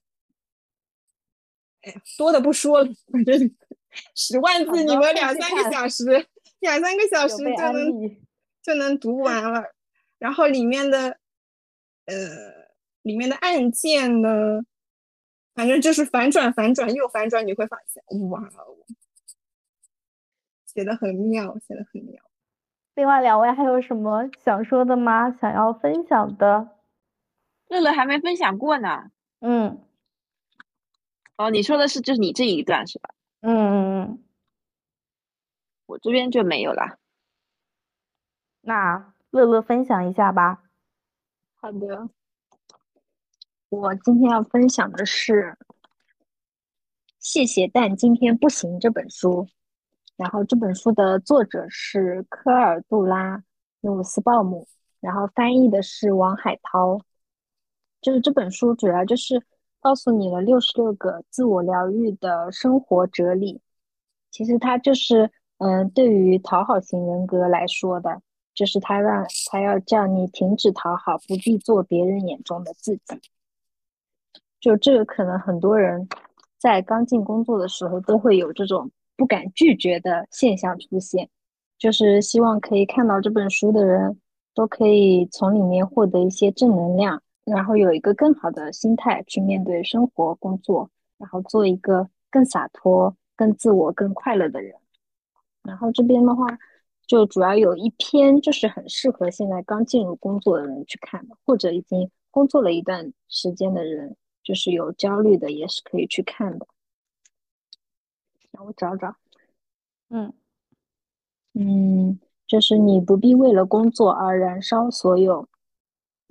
[1.82, 3.56] 哎呀，多的不说了，反正
[4.16, 6.28] 十万字，你们两三个小时，
[6.60, 8.18] 两三个小时就能，
[8.62, 9.64] 就能读完了。
[10.18, 11.18] 然后里面的
[12.06, 12.16] 呃，
[13.02, 14.62] 里面的案件呢，
[15.56, 18.78] 反正就是反转、反转又反转，你会发现，哇哦，
[20.66, 22.22] 写的很妙，写的很妙。
[22.96, 25.32] 另外两位还有什么想说的吗？
[25.40, 26.70] 想要分享的？
[27.70, 29.12] 乐乐还没分享过呢。
[29.40, 29.82] 嗯
[31.38, 33.10] 哦，你说的是就是你这一段是吧？
[33.42, 34.24] 嗯
[35.86, 36.98] 我这边就没有啦。
[38.62, 40.64] 那乐乐分享一下吧。
[41.56, 42.10] 好的，
[43.70, 45.34] 我今天要分享的是
[47.20, 49.48] 《谢谢但今天不行》这本书。
[50.16, 53.38] 然后这本书的作者是科尔杜拉·
[53.82, 54.68] 努斯鲍姆，
[55.00, 57.00] 然后翻译的是王海涛。
[58.02, 59.42] 就是这本书主要就是
[59.82, 63.62] 告诉你了六十六个自我疗愈的生活哲理。
[64.32, 68.22] 其实它就是，嗯，对于讨好型人格来说的，
[68.54, 73.20] 就是他让他要叫你停止讨好，不必做别人眼中的自己。
[74.60, 76.08] 就这个，可能很多人
[76.58, 81.30] 在刚进工作的时候都会有这种不敢拒绝的现象出现。
[81.78, 84.20] 就是希望可以看到这本书的人
[84.54, 93.16] 都可以从里面获得一些正能量，然后有一个更好的心态去面对生活、工作，然后做一个更洒脱。
[93.40, 94.76] 更自我、更快乐的人。
[95.64, 96.46] 然后这边的话，
[97.08, 106.68] 就主要有一篇，就是很适合现在刚进入工作的人去看的，或者已经工作了一段时间的人，就是有焦虑的，也是可以去看的。
[108.52, 109.16] 让我找找，
[110.10, 110.34] 嗯
[111.54, 115.48] 嗯，就是你不必为了工作而燃烧所有。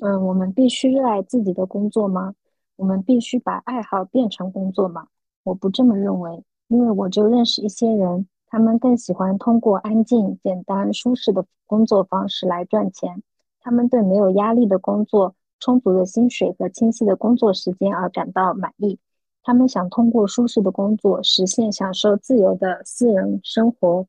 [0.01, 2.35] 嗯，我们必须热爱自己的工作吗？
[2.77, 5.09] 我们必须把爱好变成工作吗？
[5.43, 6.43] 我不这么认为。
[6.69, 13.23] 因为我就认识一些人，他们更喜欢通过安静、简单、舒适的工作方式来赚钱。
[13.61, 18.99] 他们对没有压力的工作、充足的薪水和清晰的工作时间而感到满意。
[19.43, 24.07] 他们想通过舒适的工作实现享受自由的私人生活。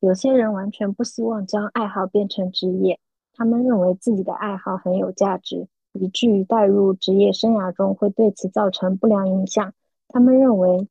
[0.00, 2.98] 有些人完全不希望将爱好变成职业，
[3.40, 9.72] 他们认为自己的爱好很有价值，以至于带入职业生涯中会对其造成不良影响。
[10.08, 10.86] 他们认为。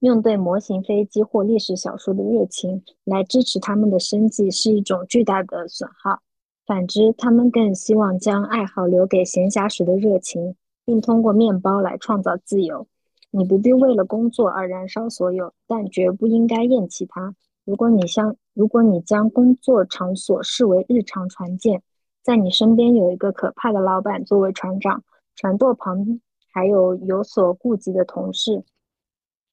[0.00, 6.20] 用对模型飞机或历史小说的热情来支持他们的生计是一种巨大的损耗。
[6.66, 10.54] 反之，他们更希望将爱好留给闲暇时的热情，
[10.84, 12.86] 并通过面包来创造自由。
[13.30, 17.34] 你不必为了工作而燃烧所有，但绝不应该厌弃它。
[17.64, 21.82] 如果你将如果你将工作场所视为日常船舰，
[22.22, 25.04] 在你身边有一个可怕的老板作为船长，
[25.34, 26.18] 船舵旁
[26.50, 28.64] 还有有所顾忌的同事。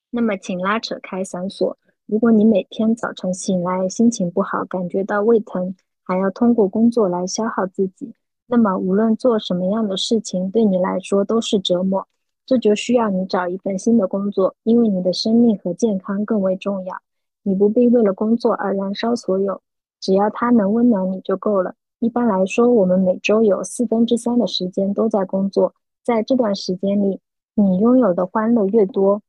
[0.09, 1.77] 那么，请拉扯开绳索。
[2.05, 8.13] 如果你每天早晨醒来心情不好，感觉到胃疼，还要通过工作来消耗自己，
[8.47, 12.07] 那么无论做什么样的事情，对你来说都是折磨。
[12.45, 16.95] 这就需要你找一份新的工作，因为你的生命和健康更为重要。
[17.43, 19.61] 你不必为了工作而燃烧所有，
[19.99, 21.75] 只要它能温暖你就够了。
[21.99, 25.73] 一般来说，我们每周有四分之三的时间都在工作，
[26.03, 27.19] 在这段时间里，
[27.55, 29.21] 你拥有的欢乐越多。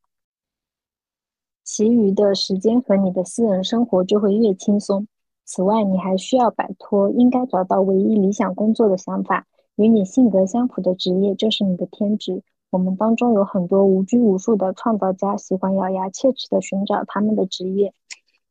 [1.62, 5.06] 其余的时间和你的私人生活就会越轻松。
[5.44, 9.46] 此外，你还需要摆脱应该找到唯一理想工作的想法。
[9.76, 12.42] 与你性格相符的职业就是你的天职。
[12.70, 17.92] 我们当中有很多无拘无束的创造家，喜欢咬牙切齿地寻找他们的职业，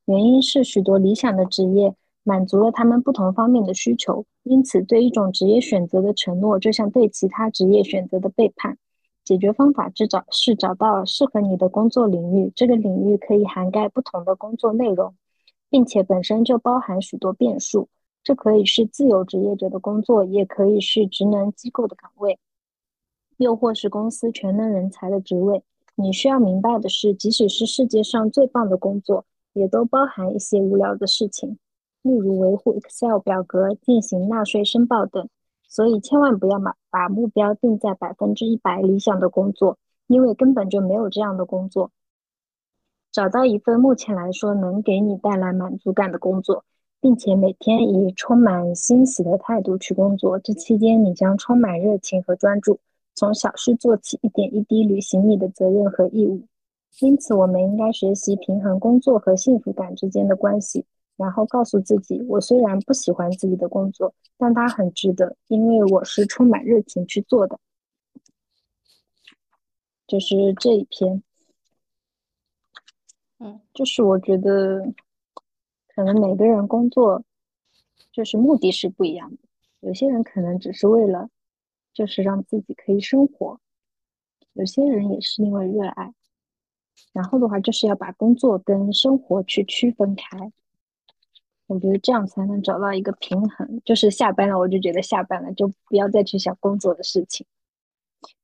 [0.05, 4.25] 原因是许多理想的职业满足了他们不同方面的需求。
[4.43, 8.77] 因此，对一种职业选择的承诺，就像对其他职业选择的背叛。
[9.23, 15.15] 解决方法是找是找到适合你的工作领域，这个领域可以涵盖不同的工作内容，
[15.69, 17.87] 并且本身就包含许多变数。
[18.21, 22.37] 这可以是自由职业者的工作，也可以是职能机构的岗位，
[23.37, 25.63] 又或是公司全能人才的职位。
[25.95, 31.57] 你需要明白的是，即使是世界上最棒的工作，也都包含一些无聊的事情，
[32.01, 35.29] 例如维护 Excel 表格、进行纳税申报等。
[35.65, 41.89] 所以千万不要把把目标定在百分之一百理想的工作，因为根本就没有这样的工作。
[43.11, 46.63] 找到一份目前来说能给你带来满足感的工作，
[47.01, 52.79] 并且每天以充满欣喜的态度去工作，这期间你将充满热情和专注。
[53.15, 56.43] 从小事做起，一点一滴履行你的责任和义务。
[56.99, 60.85] 因此，我们应该学习平衡工作和幸福感之间的关系。
[61.15, 67.59] 然后告诉自己，我虽然不喜欢自己的工作，但它很值得，因为我是充满热情去做的。
[70.07, 71.21] 就是这一篇，
[73.37, 74.91] 嗯，就是我觉得，
[75.87, 77.23] 可能每个人工作，
[78.11, 79.37] 就是目的是不一样的。
[79.81, 81.29] 有些人可能只是为了，
[81.93, 83.59] 就是让自己可以生活；
[84.53, 86.11] 有些人也是因为热爱。
[87.11, 90.51] 然后的话，就是要把工作跟生活去区分开。
[91.67, 97.45] 我觉得这样才能找到一个平衡，就是下班了我就觉得下班了，就不要再去想工作的事情。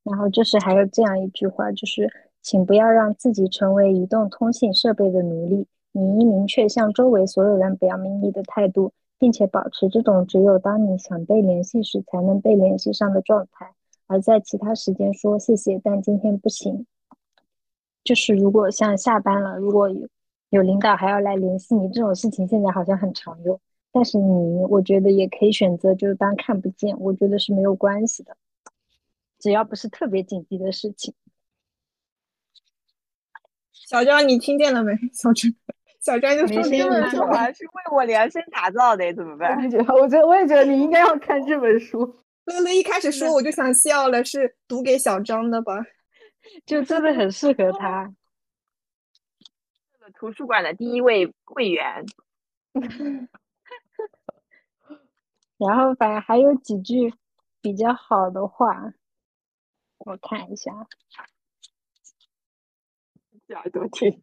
[0.04, 2.10] 然后就是还有这样一句话，就是
[2.42, 5.68] 请不要让自己成为移动通信设备的奴隶。
[5.92, 13.74] 你应明确向周围所有人表明你的态度，并且保持这种只有当你想被联系时才能被联系上的状态，
[14.08, 16.86] 而在其他时间说谢谢，但今天不行。
[18.10, 20.08] 就是如果像下班了，如果有。
[20.52, 23.62] 有领导还要来联系你这种事情，现在好像很常用。
[23.92, 27.00] 但是你，我觉得也可以选择，就是当看不见。
[27.00, 28.36] 我觉得是没有关系的。
[29.38, 31.14] 只要不是特别紧急的事情。
[33.72, 34.92] 小张，你听见了没？
[35.14, 35.54] 小张，
[36.02, 37.38] 小张就说没这本书了。
[37.38, 39.62] 还是为我量身打造的，怎么我办？
[39.62, 42.00] 也觉得，我觉得我也觉得你应该要看这本书。
[42.46, 45.86] 乐乐一开始说我就想笑了，是读给小张的吧？
[46.66, 48.10] 就真的很适合他。
[50.16, 52.04] 图书馆的第一位会员，
[55.58, 57.14] 然后反正还有几句
[57.62, 58.94] 比较好的话，
[60.00, 60.72] 我看一下，
[63.50, 64.22] 耳朵听。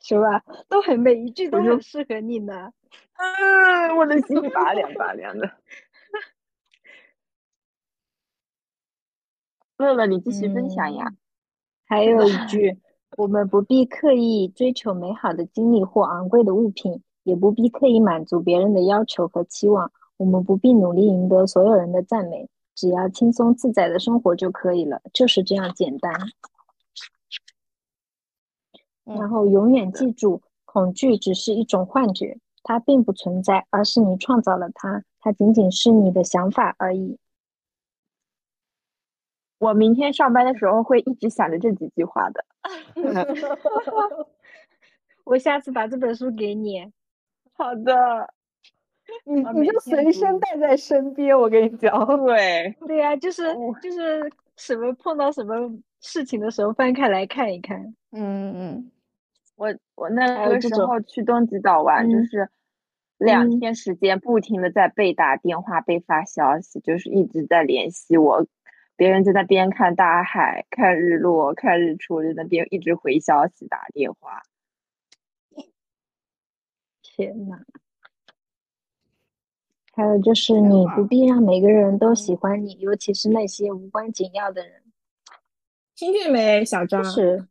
[0.00, 0.42] 是吧？
[0.68, 2.72] 都很每一句都很适合你呢。
[3.14, 5.58] 嗯，我的心拔凉拔凉的。
[9.78, 11.12] 乐乐，你继续分享呀。
[11.86, 12.78] 还有一句，
[13.16, 19.92] 我们不必刻意追求美好的经历或昂贵的物品，也不必刻意满足别人的要求和期望。
[20.16, 26.12] 我们不必努力赢得所有人的赞美，只要轻松自在的生活就可以了，就是这样简单。
[29.04, 37.16] 然嗯后永远记住，恐惧只是一种幻觉，它并不存在，而是你创造了它，它仅仅是你的想法而已。
[39.58, 42.44] 我明天上班的时候会一直想着这几句话的。
[45.24, 46.90] 我下次把这本书给你。
[47.52, 48.32] 好的，
[49.26, 52.06] 你你就随身带在身边，我跟你讲。
[52.24, 55.54] 对，对呀、就是哦就是什么碰到什么
[56.00, 57.94] 事情的时候翻开来看一看。
[58.12, 58.90] 嗯嗯
[59.56, 62.48] 我我那个时候去东极岛玩，就嗯是
[63.18, 68.46] 两嗯天时间，不停的在被打电话、被发消息，就是一直在联系我。
[68.98, 74.42] 别人在那边看大海、看日落、看日出，在那边一直回消息、打电话。
[77.00, 77.60] 天呐，
[79.92, 84.82] 还有就是你不必让每个人都喜欢你，尤其是那些无关紧要的人。
[85.94, 87.00] 听见没，小张？
[87.04, 87.48] 就是，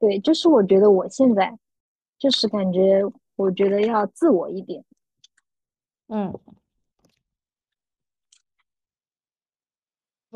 [0.00, 1.56] 对，就是我觉得我现在
[2.18, 3.02] 就是感觉，
[3.36, 4.84] 我觉得要自我一点。
[6.08, 6.36] 嗯，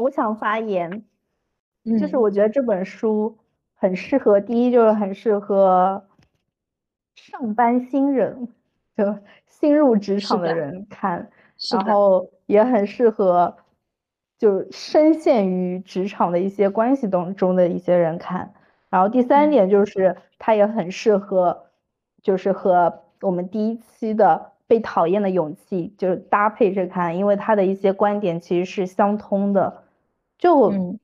[0.03, 1.05] 我想发言，
[1.85, 2.21] 就是嗯。
[2.21, 3.39] 我觉得这本书
[3.75, 6.05] 很适合，第一就是很适合
[7.15, 8.49] 上班新人，
[8.97, 11.31] 就新入职场的的人看，
[11.71, 13.57] 然后也很适合
[14.39, 18.55] 就深陷于职场的一些关系当中的一些人看。
[18.91, 19.51] 然后第三嗯。
[19.51, 21.67] 点就是它也很适合，
[22.23, 29.82] 就是和我们第一期的被讨厌的勇气就是搭配着看，因为他的一些观点其实是相通的，
[30.43, 30.99] 就嗯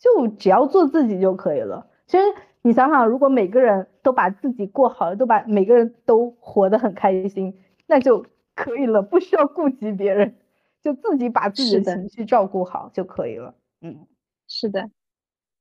[0.00, 1.86] 就只要做自己就可以了。
[2.08, 2.24] 其实
[2.62, 7.56] 你想想，如果每个人都把自己过好了，都把每个人都活得很开心，
[7.86, 8.26] 那就
[8.56, 10.34] 可以了，不需要顾及别人，
[10.82, 13.54] 就自己把自己的的情绪照顾好就可以了。
[13.82, 14.04] 嗯
[14.48, 14.90] 是的，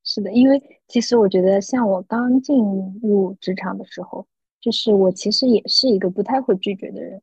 [0.04, 4.26] 是的，因为其实我觉得，像我刚进入职场的时候，
[4.60, 7.22] 就是我其实也是一个不太会拒绝的人。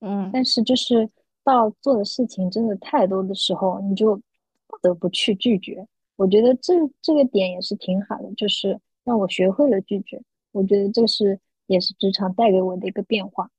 [0.00, 1.08] 嗯但是就是
[1.44, 4.22] 到做的事情真的太多的时候，你就不
[4.82, 5.86] 得不去拒绝。
[6.16, 10.22] 我觉得这这个点也是挺好的，就是让我学会了拒绝。
[10.52, 13.50] 我觉得这是也是职场带给我的一个变化。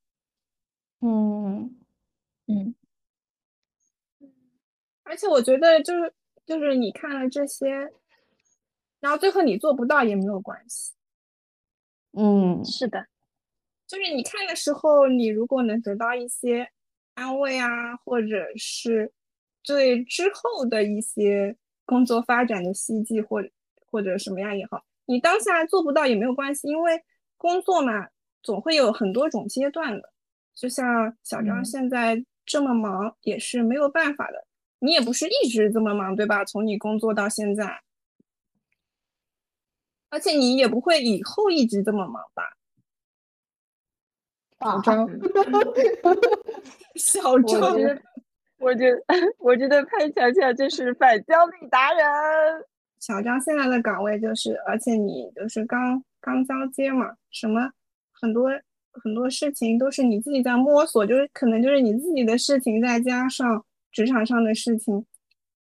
[1.02, 1.78] 嗯
[2.48, 2.74] 嗯
[5.04, 6.14] 而且我觉得就是
[6.46, 7.92] 就是你看了这些，
[9.00, 10.94] 然后最后你做不到也没有关系。
[12.14, 13.06] 嗯是的，
[13.86, 16.72] 就是你看的时候，你如果能得到一些
[17.14, 19.14] 安慰啊，或者是
[19.68, 21.56] 对之后的一些
[21.86, 23.50] 工作发展的希冀，或者
[23.86, 27.04] 或者什么样也好，你当下做不到也没有关系，因为
[27.36, 28.08] 工作嘛，
[28.42, 30.14] 总会有很多种阶段的。
[30.56, 34.48] 就像小张嗯现在这么忙，也是没有办法的。
[34.80, 36.46] 你也不是一直这么忙，对吧？
[36.46, 37.82] 从你工作到现在，
[40.10, 42.44] 而且你也不会以后一直这么忙吧？
[44.60, 45.08] 小张，
[46.96, 47.78] 小我张
[48.58, 49.02] 我觉得，
[49.40, 52.06] 我觉得潘强强就是反焦虑达人。
[53.00, 57.72] 小张现在的岗位就是，而且你就是刚刚交接嘛，什么
[58.12, 58.50] 很多
[58.92, 65.06] 很多事情都是你自己在摸索，就是可能就是你自己的事情，再加上职场上的事情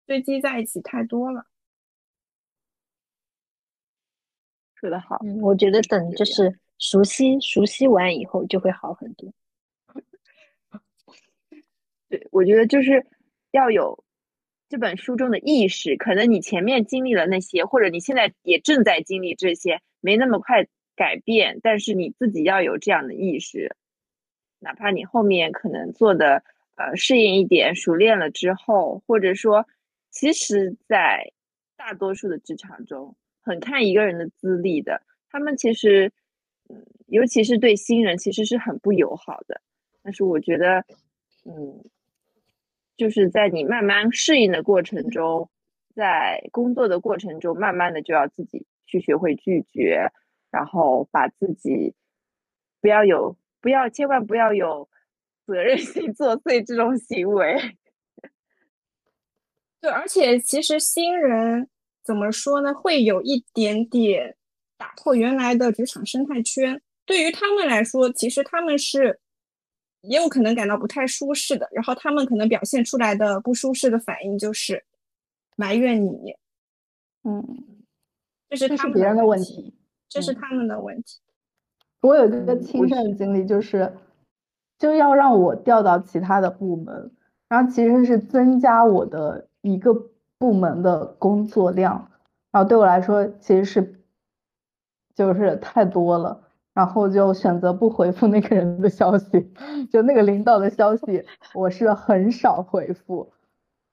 [0.06, 1.46] 堆积在一起太多了。
[4.76, 9.30] 说的好，嗯，我觉得等就是熟悉熟悉完以后就会好很多。
[12.32, 13.06] 我觉得就是
[13.52, 14.04] 要有
[14.70, 15.96] 这本书中的意识。
[15.98, 23.76] 可能你前面经历了那些，或者你现在也正在经历这些，没那么快改变，但是你自己要有这样的意识。
[24.60, 26.44] 哪怕你后面可能做的
[26.76, 29.68] 呃适应一点、熟练了之后，或者说，
[30.10, 31.32] 其实，在
[31.76, 36.12] 大多数的职场中很看一个人的资历的，他们其实，
[36.70, 39.62] 嗯，尤其是对新人，其实是很不友好的。
[40.02, 40.86] 但是我觉得，
[41.44, 41.84] 嗯，
[42.98, 45.50] 就是在你慢慢适应的过程中，
[45.94, 50.10] 在工作的过程中，慢慢的就要自己去学会拒绝，
[50.50, 51.94] 然后把自己
[52.80, 54.88] 不要有，不要千万不要有
[55.46, 57.78] 责任心作祟这种行为。
[59.82, 61.68] 对，而且其实新人
[62.02, 64.38] 怎么说呢，会有一点点
[64.78, 66.82] 打破原来的职场生态圈。
[67.06, 69.20] 对于他们来说，其实他们是。
[70.08, 74.84] 也有可能感到不太舒适的，然后他们可能表现出来的不舒适的反应就是
[75.56, 76.36] 埋怨你，
[77.24, 77.44] 嗯，
[78.50, 79.74] 这是他们别人的问题，
[80.10, 81.20] 这是他们的问题。
[82.02, 83.92] 我有一个亲身的经历，就是
[84.78, 87.12] 就要让我调到其他的部门，
[87.48, 89.94] 然后其实是增加我的一个
[90.38, 92.12] 部门的工作量，
[92.52, 94.02] 然后对我来说其实是
[95.16, 96.45] 就是太多了。
[96.76, 99.52] 然后就选择不回复那个人的消息，
[99.90, 103.32] 就那个领导的消息，我是很少回复，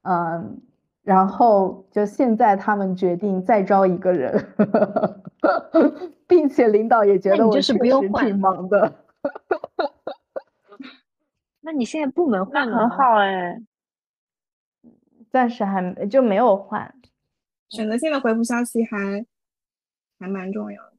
[0.03, 0.61] 嗯，
[1.05, 4.53] 然后就现在他们决定再招一个人，
[6.27, 8.93] 并且领导也觉得我就是不用换，挺忙的。
[11.61, 13.63] 那你现在部门换了很好哎，
[15.31, 16.93] 暂时还就没有换，
[17.69, 19.25] 选择性的回复消息还
[20.19, 20.92] 还蛮重要的。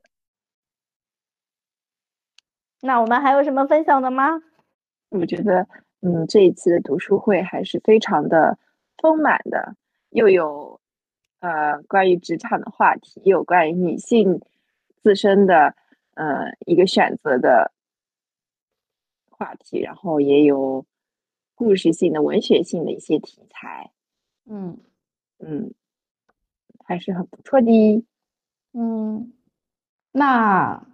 [2.85, 4.41] 那我们还有什么分享的吗？
[5.07, 5.65] 我觉得，
[6.01, 8.57] 嗯，这一次的读书会还是非常的
[8.97, 9.77] 丰满的，
[10.09, 10.81] 又有
[11.39, 14.41] 呃关于职场的话题，又有关于女性
[15.01, 15.73] 自身的
[16.15, 17.71] 呃一个选择的
[19.29, 20.85] 话题，然后也有
[21.55, 23.91] 故事性的、文学性的一些题材。
[24.45, 24.77] 嗯
[25.39, 25.73] 嗯，
[26.83, 28.05] 还是很不错的。
[28.73, 29.31] 嗯，
[30.11, 30.85] 那。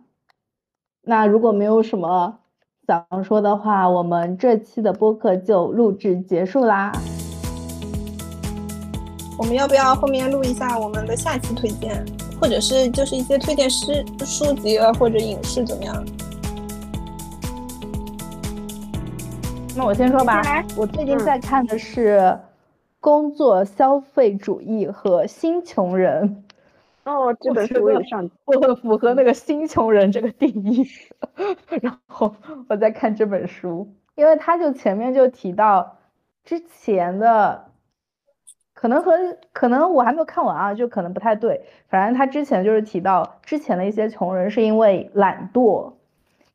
[1.04, 2.40] 那如果没有什么
[2.86, 6.92] 想说的话，我们这期的播客就录制结束啦。
[9.38, 12.06] 我们要不要后面录一下我们的下期推荐，
[12.40, 16.06] 或者是就是一些推荐诗书籍啊，或者影视怎么样？
[19.76, 20.44] 那我先说吧，
[20.76, 22.18] 我最近在看的是
[23.00, 26.44] 《工作消费主义和新穷人》。
[27.10, 30.88] 哦，这本书我有上，我很符合那个新穷人这个定义。
[31.82, 32.36] 然后
[32.68, 35.98] 我在看这本书，因为他就前面就提到
[36.44, 37.72] 之前的，
[38.74, 39.12] 可能和
[39.52, 41.66] 可能我还没有看完啊，就可能不太对。
[41.88, 45.94] 反正他之前就是提到之前的一些穷人是因为懒惰，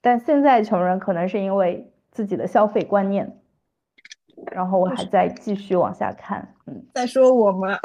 [0.01, 3.39] 但现在穷人可能是因为自己的消费观念。
[4.53, 7.79] 然后我还在继续往下看，嗯，在说我吗？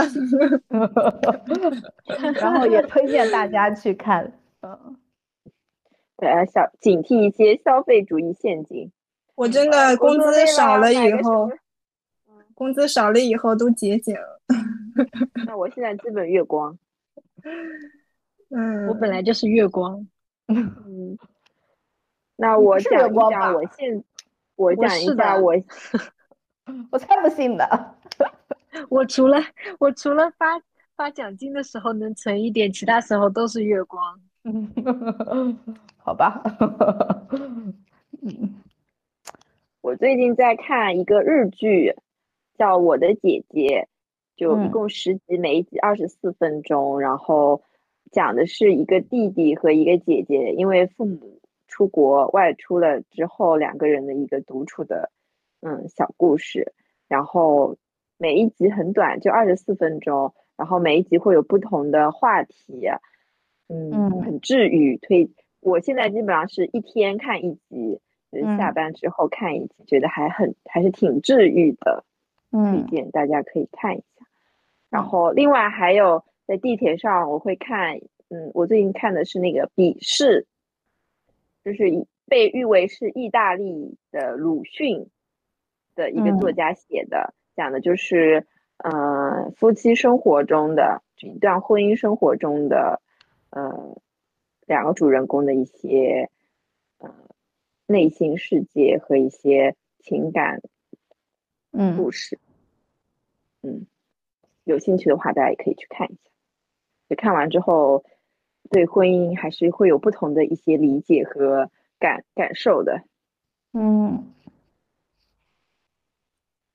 [2.35, 4.31] 然后也推荐大家去看，
[4.61, 4.97] 嗯，
[6.17, 8.91] 对啊，小警惕一些消费主义陷阱。
[9.35, 11.49] 我真的工资少了以后，
[12.53, 14.41] 工资少了以后都节俭了。
[15.45, 16.77] 那我现在基本月光。
[18.49, 20.05] 嗯，我本来就是月光。
[20.47, 21.17] 嗯，
[22.35, 24.03] 那我讲一下我现，
[24.57, 25.53] 我讲一下我。
[26.91, 27.65] 我才不信呢！
[28.89, 29.37] 我除了
[29.79, 30.61] 我除了发
[30.95, 34.19] 发奖金的时候能存一点，其他时候都是月光。
[35.97, 36.41] 好吧。
[39.81, 41.95] 我最近在看一个日剧，
[42.57, 43.87] 叫《我的姐姐》，
[44.39, 47.61] 就一共十集，每一集二十四分钟，然后
[48.11, 55.11] 讲的是一个弟弟和一个姐姐，因为父母出国外出了之后，两个人的一个独处的。
[55.61, 56.73] 嗯，小故事，
[57.07, 57.77] 然后
[58.18, 62.88] 每一集很短，就二十四分钟，然后每一集会有不同的话题，
[63.68, 64.98] 嗯，很治愈。
[64.98, 65.30] 推，
[65.60, 67.99] 我现在基本上是一天看一集，
[68.31, 72.06] 就是下班之后看一集，觉得还很还是挺治愈的，
[72.52, 74.26] 推荐大家可以看一下。
[74.90, 77.99] 然后另外还有在地铁上我会看，
[78.30, 80.48] 嗯，我最近看的是那个《笔试》，
[81.65, 85.10] 就是被誉为是意大利的鲁迅。
[85.99, 88.47] 的一个作家写的，讲的就是，
[88.77, 93.01] 呃，夫妻生活中的一段婚姻生活中的，
[93.49, 94.01] 呃，
[94.65, 96.30] 两个主人公的一些，
[96.99, 97.13] 呃，
[97.85, 100.61] 内心世界和一些情感，
[101.73, 102.39] 嗯，故事，
[103.61, 103.85] 嗯，
[104.63, 106.31] 有兴趣的话，大家也可以去看一下。
[107.09, 108.05] 就看完之后，
[108.69, 111.69] 对婚姻还是会有不同的一些理解和
[111.99, 113.03] 感感受的，
[113.73, 114.31] 嗯。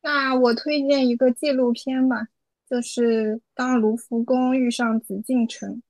[0.05, 2.29] 那我推荐一个纪录片吧，
[2.69, 5.83] 就是当卢浮宫遇上紫禁城，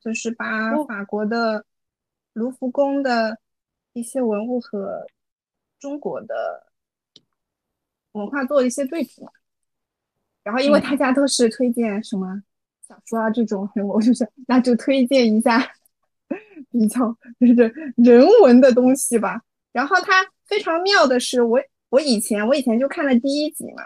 [0.00, 1.66] 就是把哦法国的
[2.34, 3.40] 卢浮宫的
[3.94, 5.04] 一些文物和
[5.80, 6.68] 中国的
[8.12, 9.32] 文化做一些对比嘛。
[10.44, 12.44] 然后因为大家都是推荐什么
[12.86, 15.58] 小说啊这种， 我就是那就推荐一下
[16.70, 17.00] 比较
[17.40, 19.42] 就是人文的东西吧。
[19.72, 21.58] 然后它非常妙的是，我
[21.92, 23.84] 我以前我以前就看了第一集嘛，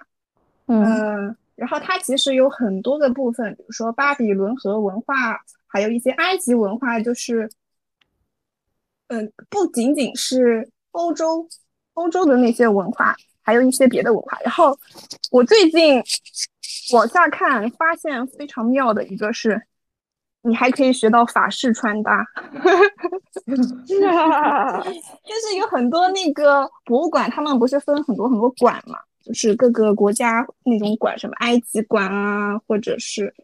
[0.67, 7.51] 嗯嗯，然后它其实有很多个部分，比如说巴比伦和文化，还有一些埃及文化，就是，
[9.09, 11.49] 嗯，不仅仅是欧洲
[11.95, 14.39] 欧洲的那些文化，还有一些别的文化。
[14.45, 14.79] 然后
[15.33, 16.01] 我最近
[16.93, 19.61] 往下看，发现非常妙的一个是，
[20.47, 22.25] 你还可以学到法式穿搭。
[23.87, 33.35] 就是有很多那个博物馆，他们不是分很多很多馆嘛，就是各个国家那种馆，什么埃及馆啊，或者是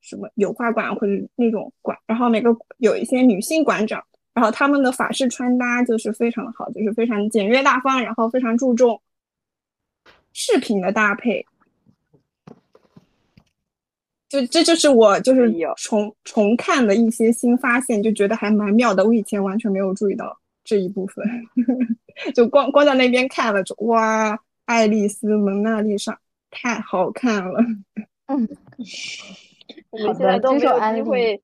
[0.00, 4.02] 什么油画馆或者那种馆，然后每个有一些女性馆长，
[4.34, 9.00] 然后他们的法式穿搭就是非常的好，就是非常简约大方，然后非常注重
[10.32, 11.44] 饰品的搭配。
[14.28, 19.04] 就这就是我就是重重看的一些新发现，就觉得还蛮妙的。
[19.04, 21.24] 我以前完全没有注意到这一部分，
[22.34, 26.18] 就光光在那边看了，就哇，爱丽丝、蒙娜丽莎
[26.50, 27.58] 太好看了。
[28.26, 28.46] 嗯
[29.90, 31.42] 我们现在都没有机会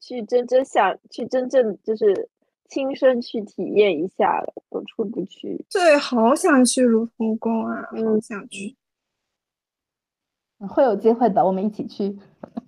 [0.00, 2.28] 去真正想去真正就是
[2.68, 5.62] 亲身去体验一下了，都出不去。
[5.70, 8.74] 对，好想去卢浮宫啊，好嗯想去。
[10.68, 12.18] 会有机会的，我们一起去。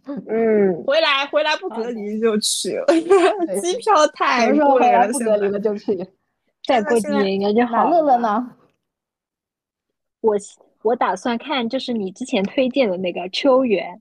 [0.04, 2.86] 嗯，回来回来不隔离就去了，
[3.60, 6.08] 机票太贵了，不隔离了就去。
[6.66, 8.16] 再过几年应该就那好乐乐。
[8.18, 8.52] 呢？
[10.20, 10.34] 我
[10.82, 13.94] 我打算看就是你之前推荐的那个《秋园》，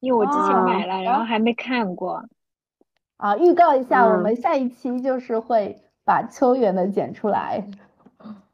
[0.00, 2.24] 因为我之前啊买了，然后还没看过。
[3.16, 7.64] 啊，预告一下，我嗯们下一期就是会把秋园的剪出来，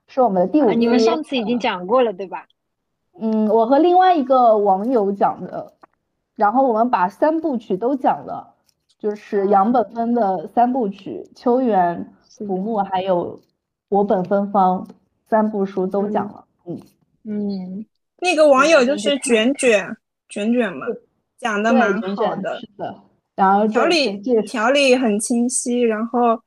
[0.07, 2.47] 是我们的第五啊，你们上次已经讲过了，对吧？
[3.21, 5.73] 嗯，我和另外一个网友讲的，
[6.37, 8.55] 然后我们把三部曲都讲了，
[8.99, 12.09] 就是杨本芬的三部曲《秋园》
[12.47, 13.37] 《浮木》还有
[13.89, 14.87] 《我本芬芳》
[15.29, 16.45] 三部书都讲了。
[16.65, 16.81] 嗯，
[17.25, 17.87] 嗯，
[18.21, 19.97] 那个网友就是卷卷
[20.29, 20.87] 卷卷嘛，
[21.39, 22.95] 讲的，蛮好的，是的，
[23.35, 26.41] 然后这条理这条理很清晰，然后，呃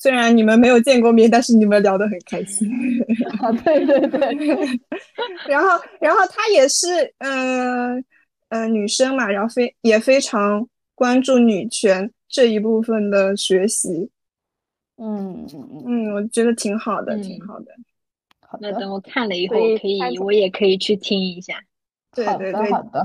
[0.00, 2.70] 虽然你们没有见过面，但是你们聊得很开心。
[3.42, 4.20] 啊，对对对，
[5.48, 5.70] 然后，
[6.00, 6.86] 然后她也是，
[7.18, 8.04] 嗯、呃，
[8.60, 10.64] 呃，女生嘛，然后非也非常
[10.94, 14.08] 关注女权这一部分的学习，
[14.98, 17.66] 嗯嗯嗯，嗯，我觉得挺好的，挺嗯好的。
[18.40, 21.54] 好的，那等我看了以后，可以我也可以去听一下。
[22.24, 23.04] 好对对对，的好的，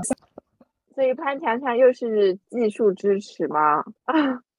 [0.94, 3.84] 所以潘强强又是技术支持吗？
[4.04, 4.14] 啊，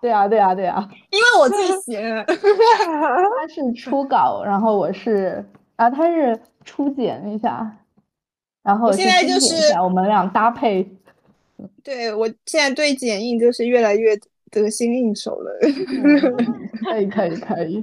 [0.00, 5.44] 对啊对啊对啊，因为我最闲， 他是初稿，然后我是
[5.76, 7.76] 啊，他是初剪一下，
[8.62, 10.88] 然后现在就是我们俩搭配。
[11.82, 14.16] 对我现在对剪映就是越来越
[14.50, 15.50] 得心应手了。
[16.84, 17.82] 可以可以可以，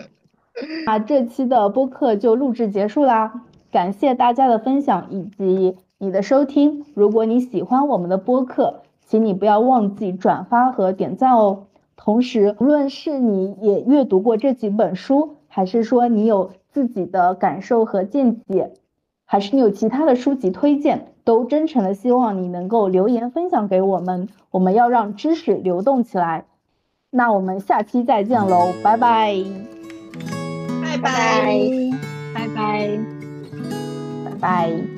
[0.86, 3.42] 啊这期的播客就录制结束啦，
[3.72, 6.86] 感谢大家的分享以及你的收听。
[6.94, 11.66] 如果你喜欢我们的播客，请你不要忘记转发和点赞哦。
[11.96, 18.74] 同时，无论是你也阅读过这几本书，还是说你有自己的感受和见解，
[19.26, 24.28] 还是你有其他的书籍推荐，都真诚的希望你能够留言分享给我们。
[24.52, 26.46] 我们要让知识流动起来。
[27.10, 29.36] 那我们下期再见喽，拜拜，
[30.82, 31.10] 拜拜
[32.34, 33.00] 拜拜拜。
[34.26, 34.95] 拜拜。